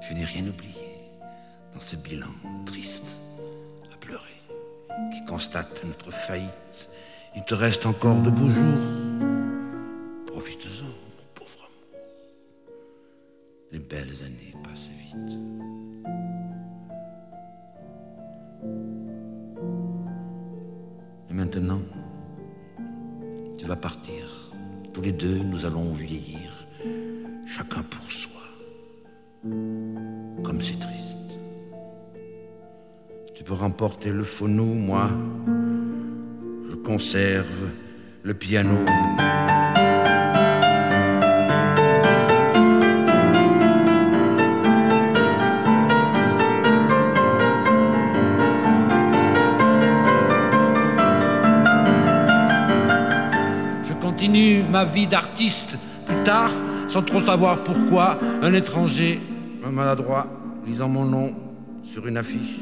je 0.08 0.14
n'ai 0.14 0.24
rien 0.24 0.46
oublié 0.46 1.10
dans 1.74 1.80
ce 1.80 1.96
bilan 1.96 2.30
triste 2.64 3.16
à 3.92 3.96
pleurer 3.96 4.40
qui 5.12 5.24
constate 5.24 5.84
notre 5.84 6.12
faillite. 6.12 6.88
Il 7.36 7.44
te 7.44 7.54
reste 7.54 7.86
encore 7.86 8.20
de 8.22 8.30
beaux 8.30 8.48
jours. 8.48 8.84
Profite-en, 10.26 10.84
mon 10.84 11.26
pauvre 11.34 11.68
amour. 11.68 12.02
Les 13.70 13.78
belles 13.78 14.22
années 14.24 14.54
passent 14.64 14.90
vite. 14.98 15.38
Et 21.30 21.32
maintenant, 21.32 21.82
tu 23.56 23.64
vas 23.64 23.76
partir. 23.76 24.52
Tous 24.92 25.02
les 25.02 25.12
deux, 25.12 25.38
nous 25.38 25.64
allons 25.64 25.92
vieillir, 25.92 26.66
chacun 27.46 27.82
pour 27.84 28.10
soi. 28.10 28.40
Comme 29.44 30.60
c'est 30.60 30.80
triste. 30.80 31.38
Tu 33.34 33.44
peux 33.44 33.54
remporter 33.54 34.10
le 34.10 34.24
phono, 34.24 34.64
moi, 34.64 35.08
je 35.08 35.39
conserve 36.90 37.70
le 38.24 38.34
piano. 38.34 38.84
ma 54.68 54.84
vie 54.84 55.06
d'artiste. 55.06 55.78
Plus 56.06 56.22
tard, 56.24 56.50
sans 56.88 57.02
trop 57.02 57.20
savoir 57.20 57.62
pourquoi, 57.62 58.18
un 58.42 58.52
étranger, 58.52 59.20
un 59.64 59.70
maladroit, 59.70 60.26
lisant 60.66 60.88
mon 60.88 61.04
nom 61.04 61.34
sur 61.84 62.06
une 62.08 62.16
affiche, 62.16 62.56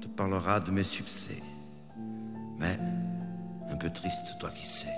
te 0.00 0.08
parlera 0.08 0.60
de 0.60 0.70
mes 0.70 0.84
succès. 0.84 1.51
Triste, 3.94 4.36
toi 4.38 4.50
qui 4.54 4.66
sais, 4.66 4.88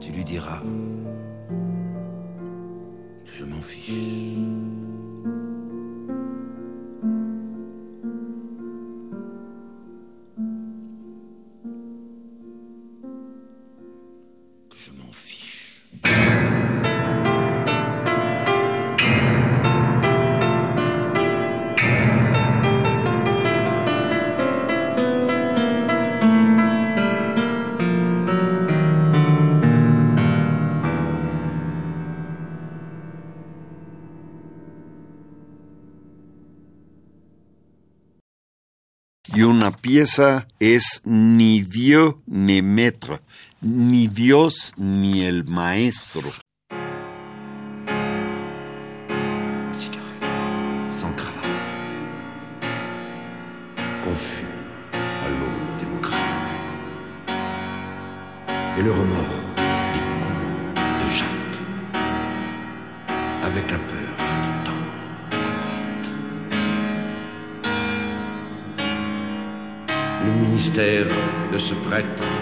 tu 0.00 0.10
lui 0.10 0.24
diras, 0.24 0.60
je 3.24 3.44
m'en 3.44 3.62
fiche. 3.62 4.51
Pieza 39.72 40.46
es 40.60 41.00
ni 41.04 41.62
Dios 41.62 42.16
ni 42.26 42.60
metro, 42.60 43.20
ni 43.60 44.06
Dios 44.06 44.74
ni 44.76 45.22
el 45.22 45.44
maestro. 45.44 46.30
De 71.92 72.41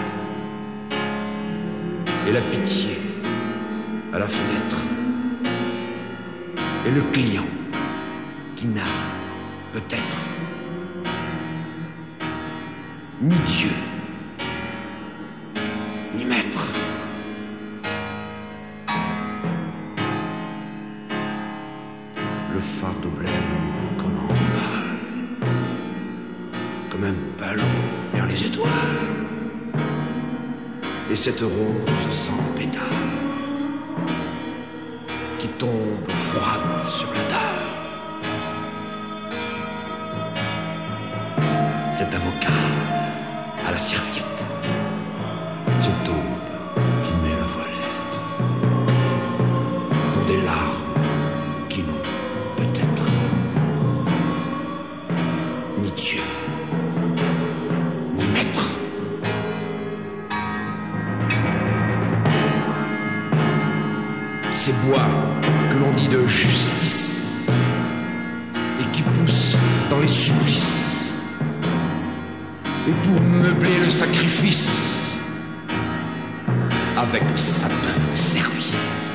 avec 76.97 77.23
le 77.23 77.37
sapin 77.37 77.73
de 78.11 78.17
service. 78.17 79.10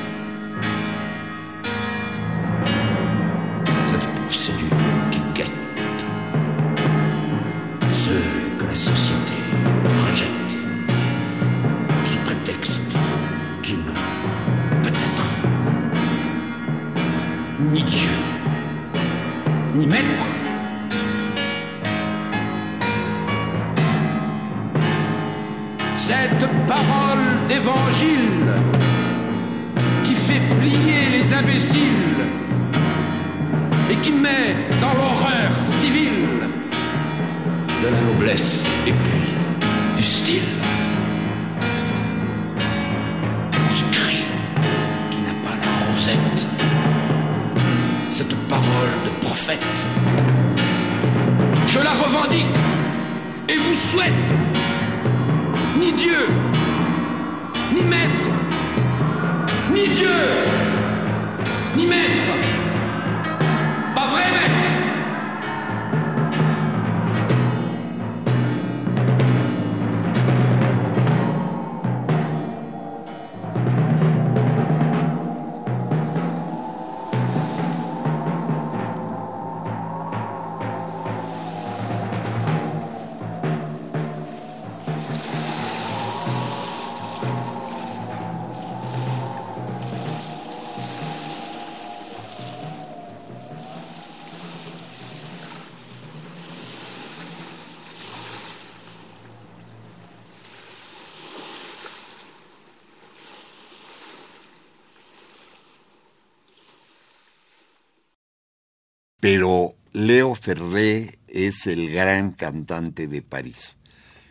Pero 109.29 109.75
Leo 109.91 110.35
Ferré 110.35 111.19
es 111.27 111.67
el 111.67 111.91
gran 111.91 112.31
cantante 112.31 113.07
de 113.09 113.21
París. 113.21 113.77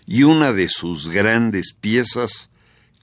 Y 0.07 0.23
una 0.23 0.55
de 0.55 0.71
sus 0.71 1.11
grandes 1.11 1.75
piezas, 1.79 2.49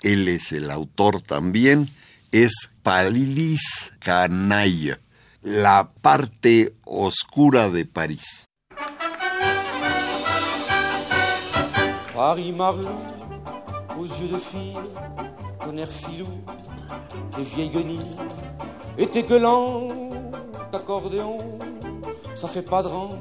él 0.02 0.28
es 0.28 0.52
el 0.54 0.72
autor 0.72 1.22
también, 1.22 1.88
es 2.32 2.72
París 2.82 3.94
Canaille, 4.00 4.98
la 5.44 5.92
parte 6.02 6.74
oscura 6.84 7.70
de 7.70 7.86
París. 7.86 8.48
Paris 12.16 12.54
marron, 12.54 13.06
aux 13.96 14.08
yeux 14.20 14.32
de 14.32 14.40
fille, 14.40 14.80
ton 15.62 15.78
air 15.78 15.92
filou, 15.92 16.44
tes 17.36 17.44
vieilles 17.44 17.70
guenilles 17.70 18.18
et 18.98 19.06
tes 19.06 19.22
gueulants 19.22 19.90
d'accordéon, 20.72 21.38
ça 22.44 22.50
fait 22.50 22.62
pas 22.62 22.84
de 22.84 22.90
rente, 22.90 23.16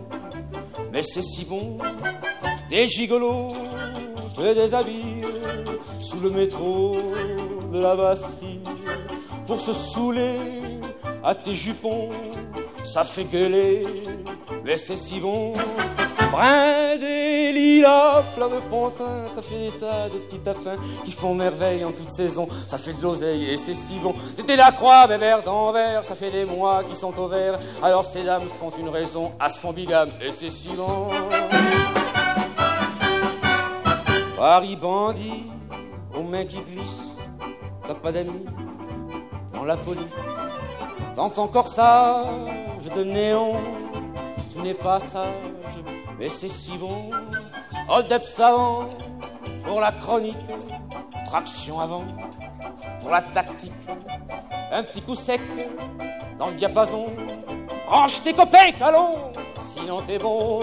mais 0.90 1.04
c'est 1.04 1.22
si 1.22 1.44
bon, 1.44 1.78
des 2.68 2.88
gigolos 2.88 3.52
des 4.36 4.74
habits 4.74 5.22
sous 6.00 6.18
le 6.18 6.30
métro 6.30 6.96
de 7.72 7.80
la 7.80 7.94
Bastille 7.94 8.58
pour 9.46 9.60
se 9.60 9.72
saouler 9.72 10.34
à 11.22 11.36
tes 11.36 11.54
jupons. 11.54 12.10
Ça 12.82 13.04
fait 13.04 13.22
gueuler, 13.22 13.84
mais 14.64 14.76
c'est 14.76 14.96
si 14.96 15.20
bon. 15.20 15.54
Brin 16.32 16.96
des 16.96 17.52
lilas, 17.52 18.22
fleurs 18.34 18.48
de 18.48 18.60
pontin, 18.70 19.26
ça 19.26 19.42
fait 19.42 19.66
des 19.66 19.72
tas 19.72 20.08
de 20.08 20.16
petits 20.16 20.38
tapins 20.38 20.78
qui 21.04 21.12
font 21.12 21.34
merveille 21.34 21.84
en 21.84 21.92
toute 21.92 22.10
saison. 22.10 22.48
Ça 22.66 22.78
fait 22.78 22.94
de 22.94 23.02
l'oseille 23.02 23.50
et 23.50 23.58
c'est 23.58 23.74
si 23.74 23.98
bon. 23.98 24.14
C'était 24.34 24.56
la 24.56 24.72
croix, 24.72 25.06
bébert 25.06 25.42
d'envers, 25.42 26.02
ça 26.02 26.14
fait 26.14 26.30
des 26.30 26.46
mois 26.46 26.84
qui 26.84 26.96
sont 26.96 27.12
au 27.18 27.28
vert. 27.28 27.58
Alors 27.82 28.06
ces 28.06 28.24
dames 28.24 28.48
font 28.48 28.70
une 28.78 28.88
raison 28.88 29.32
à 29.38 29.50
ce 29.50 29.58
fond 29.58 29.74
bigame 29.74 30.08
et 30.22 30.32
c'est 30.32 30.48
si 30.48 30.70
bon. 30.70 31.10
Paris 34.38 34.76
bandit, 34.76 35.50
aux 36.16 36.22
mains 36.22 36.46
qui 36.46 36.60
glissent, 36.62 37.14
t'as 37.86 37.94
pas 37.94 38.10
d'amis 38.10 38.46
dans 39.52 39.64
la 39.64 39.76
police. 39.76 40.30
Dans 41.14 41.28
ton 41.28 41.46
corsage 41.46 42.24
de 42.96 43.04
néon, 43.04 43.60
tu 44.50 44.62
n'es 44.62 44.72
pas 44.72 44.98
sage, 44.98 45.28
mais 46.22 46.28
c'est 46.28 46.46
si 46.46 46.78
bon. 46.78 47.10
Hold 47.88 48.12
up 48.12 48.22
savant 48.22 48.86
pour 49.66 49.80
la 49.80 49.90
chronique, 49.90 50.36
traction 51.26 51.80
avant 51.80 52.04
pour 53.00 53.10
la 53.10 53.20
tactique. 53.22 53.72
Un 54.70 54.84
petit 54.84 55.02
coup 55.02 55.16
sec 55.16 55.40
dans 56.38 56.50
le 56.50 56.54
diapason, 56.54 57.06
range 57.88 58.22
tes 58.22 58.34
copains, 58.34 58.70
allons, 58.80 59.32
sinon 59.82 60.00
t'es 60.02 60.18
bon. 60.18 60.60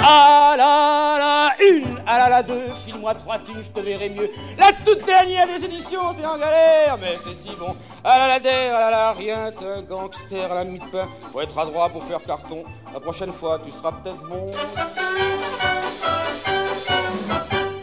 Ah 0.00 0.54
la 0.56 1.18
la 1.18 1.64
une, 1.64 2.00
ah 2.06 2.18
la 2.18 2.28
la 2.28 2.42
deux, 2.42 2.68
file-moi 2.84 3.14
trois 3.14 3.38
thunes, 3.38 3.62
je 3.62 3.70
te 3.70 3.80
verrai 3.80 4.10
mieux. 4.10 4.30
La 4.58 4.72
toute 4.84 5.04
dernière 5.04 5.46
des 5.46 5.64
éditions, 5.64 6.14
t'es 6.14 6.24
en 6.24 6.38
galère, 6.38 6.96
mais 7.00 7.16
c'est 7.22 7.34
si 7.34 7.54
bon. 7.56 7.74
Ah 8.04 8.18
la 8.18 8.28
la 8.28 8.40
der, 8.40 8.74
ah 8.76 8.90
la 8.90 9.12
rien, 9.12 9.50
t'es 9.50 9.66
un 9.66 9.82
gangster 9.82 10.50
à 10.50 10.54
la 10.56 10.64
mie 10.64 10.78
de 10.78 10.84
pain. 10.84 11.08
Faut 11.32 11.40
être 11.40 11.58
adroit 11.58 11.88
pour 11.88 12.04
faire 12.04 12.22
carton. 12.22 12.64
La 12.92 13.00
prochaine 13.00 13.32
fois, 13.32 13.58
tu 13.64 13.70
seras 13.70 13.92
peut-être 13.92 14.22
bon. 14.28 14.50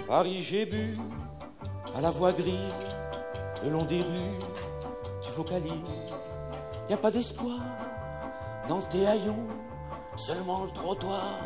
Paris, 0.08 0.44
j'ai 0.44 0.66
bu 0.66 0.98
à 1.98 2.02
la 2.02 2.12
voix 2.12 2.32
grise, 2.32 2.56
le 3.64 3.72
long 3.72 3.84
des 3.84 4.02
rues, 4.02 4.40
tu 5.22 5.32
vocalises. 5.32 5.74
Y 6.90 6.94
a 6.94 6.98
pas 6.98 7.12
d'espoir 7.12 7.60
dans 8.68 8.82
tes 8.82 9.08
haillons, 9.08 9.48
seulement 10.16 10.64
le 10.64 10.70
trottoir. 10.72 11.40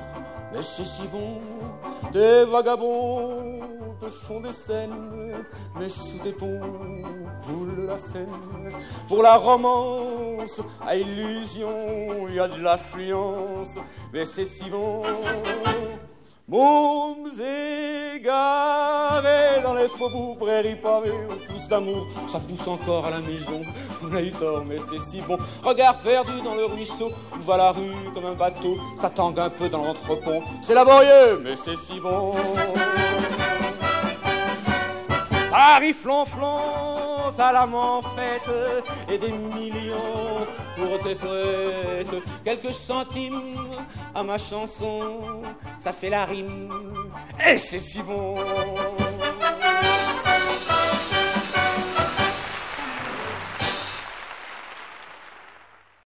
Mais 0.51 0.61
c'est 0.61 0.85
si 0.85 1.07
bon, 1.07 1.39
des 2.11 2.45
vagabonds 2.45 3.59
te 3.99 4.09
font 4.09 4.41
des 4.41 4.51
scènes, 4.51 5.35
mais 5.79 5.89
sous 5.89 6.19
des 6.19 6.33
ponts 6.33 6.59
coule 7.45 7.85
la 7.87 7.99
Seine. 7.99 8.27
Pour 9.07 9.21
la 9.21 9.37
romance, 9.37 10.61
à 10.85 10.95
illusion, 10.95 12.27
y 12.27 12.39
a 12.39 12.47
de 12.47 12.61
l'affluence, 12.61 13.77
mais 14.11 14.25
c'est 14.25 14.45
si 14.45 14.69
bon. 14.69 15.03
Mômes 16.47 17.27
égarés 18.15 18.21
dans 19.63 19.73
les 19.73 19.87
faubourgs, 19.87 20.37
prairies 20.37 20.75
pavées, 20.75 21.11
on 21.27 21.51
pousse 21.51 21.67
d'amour, 21.67 22.07
ça 22.27 22.39
pousse 22.39 22.67
encore 22.67 23.07
à 23.07 23.09
la 23.09 23.19
maison. 23.21 23.63
On 24.03 24.13
a 24.15 24.21
eu 24.21 24.31
tort, 24.31 24.63
mais 24.63 24.77
c'est 24.77 24.99
si 24.99 25.21
bon. 25.21 25.39
Regard 25.63 26.01
perdu 26.01 26.39
dans 26.43 26.53
le 26.53 26.65
ruisseau, 26.65 27.09
où 27.35 27.41
va 27.41 27.57
la 27.57 27.71
rue 27.71 27.95
comme 28.13 28.25
un 28.25 28.35
bateau, 28.35 28.77
ça 28.95 29.09
tangue 29.09 29.39
un 29.39 29.49
peu 29.49 29.69
dans 29.69 29.85
l'entrepont. 29.85 30.43
C'est 30.61 30.75
laborieux, 30.75 31.41
mais 31.43 31.55
c'est 31.55 31.75
si 31.75 31.99
bon. 31.99 32.35
Paris 35.49 35.93
flonflon, 35.93 36.59
t'as 37.35 37.53
l'âme 37.53 37.73
en 37.73 38.01
et 39.09 39.17
des 39.17 39.31
millions 39.31 40.44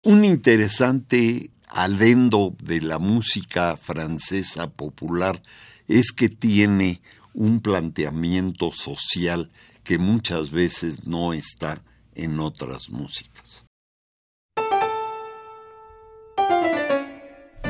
Un 0.03 0.26
interesante 0.26 1.51
adendo 1.67 2.55
de 2.63 2.82
la 2.82 2.97
música 2.99 3.78
francesa 3.78 4.70
popular 4.70 5.41
es 5.88 6.11
que 6.11 6.30
tiene 6.30 7.01
un 7.34 7.59
planteamiento 7.59 8.72
social 8.72 9.51
que 9.84 9.97
muchas 9.97 10.51
veces 10.51 11.05
no 11.05 11.34
está 11.34 11.84
en 12.15 12.39
otras 12.39 12.89
músicas. 12.89 13.68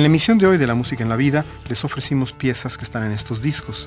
En 0.00 0.04
la 0.04 0.08
emisión 0.08 0.38
de 0.38 0.46
hoy 0.46 0.56
de 0.56 0.66
La 0.66 0.74
Música 0.74 1.02
en 1.02 1.10
la 1.10 1.16
Vida 1.16 1.44
les 1.68 1.84
ofrecimos 1.84 2.32
piezas 2.32 2.78
que 2.78 2.84
están 2.84 3.04
en 3.04 3.12
estos 3.12 3.42
discos. 3.42 3.86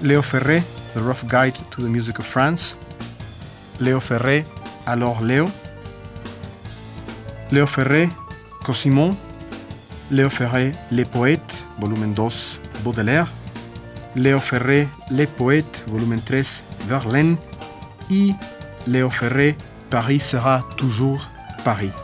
Leo 0.00 0.22
Ferré, 0.22 0.62
The 0.92 1.00
Rough 1.00 1.22
Guide 1.24 1.58
to 1.70 1.82
the 1.82 1.88
Music 1.88 2.20
of 2.20 2.24
France. 2.24 2.76
Leo 3.80 4.00
Ferré, 4.00 4.46
Alors 4.86 5.20
Léo. 5.20 5.50
Leo 7.50 7.66
Ferré, 7.66 8.10
Cosimon. 8.62 9.16
Leo 10.08 10.30
Ferré, 10.30 10.72
Les 10.92 11.04
Poètes, 11.04 11.64
volumen 11.80 12.14
2, 12.14 12.60
Baudelaire. 12.84 13.26
Leo 14.14 14.38
Ferré, 14.38 14.86
Les 15.10 15.26
Poètes, 15.26 15.82
volumen 15.88 16.20
3, 16.24 16.62
Verlaine. 16.86 17.38
Y 18.08 18.36
Leo 18.86 19.10
Ferré, 19.10 19.56
Paris 19.90 20.22
sera 20.22 20.64
toujours 20.76 21.28
Paris. 21.64 22.03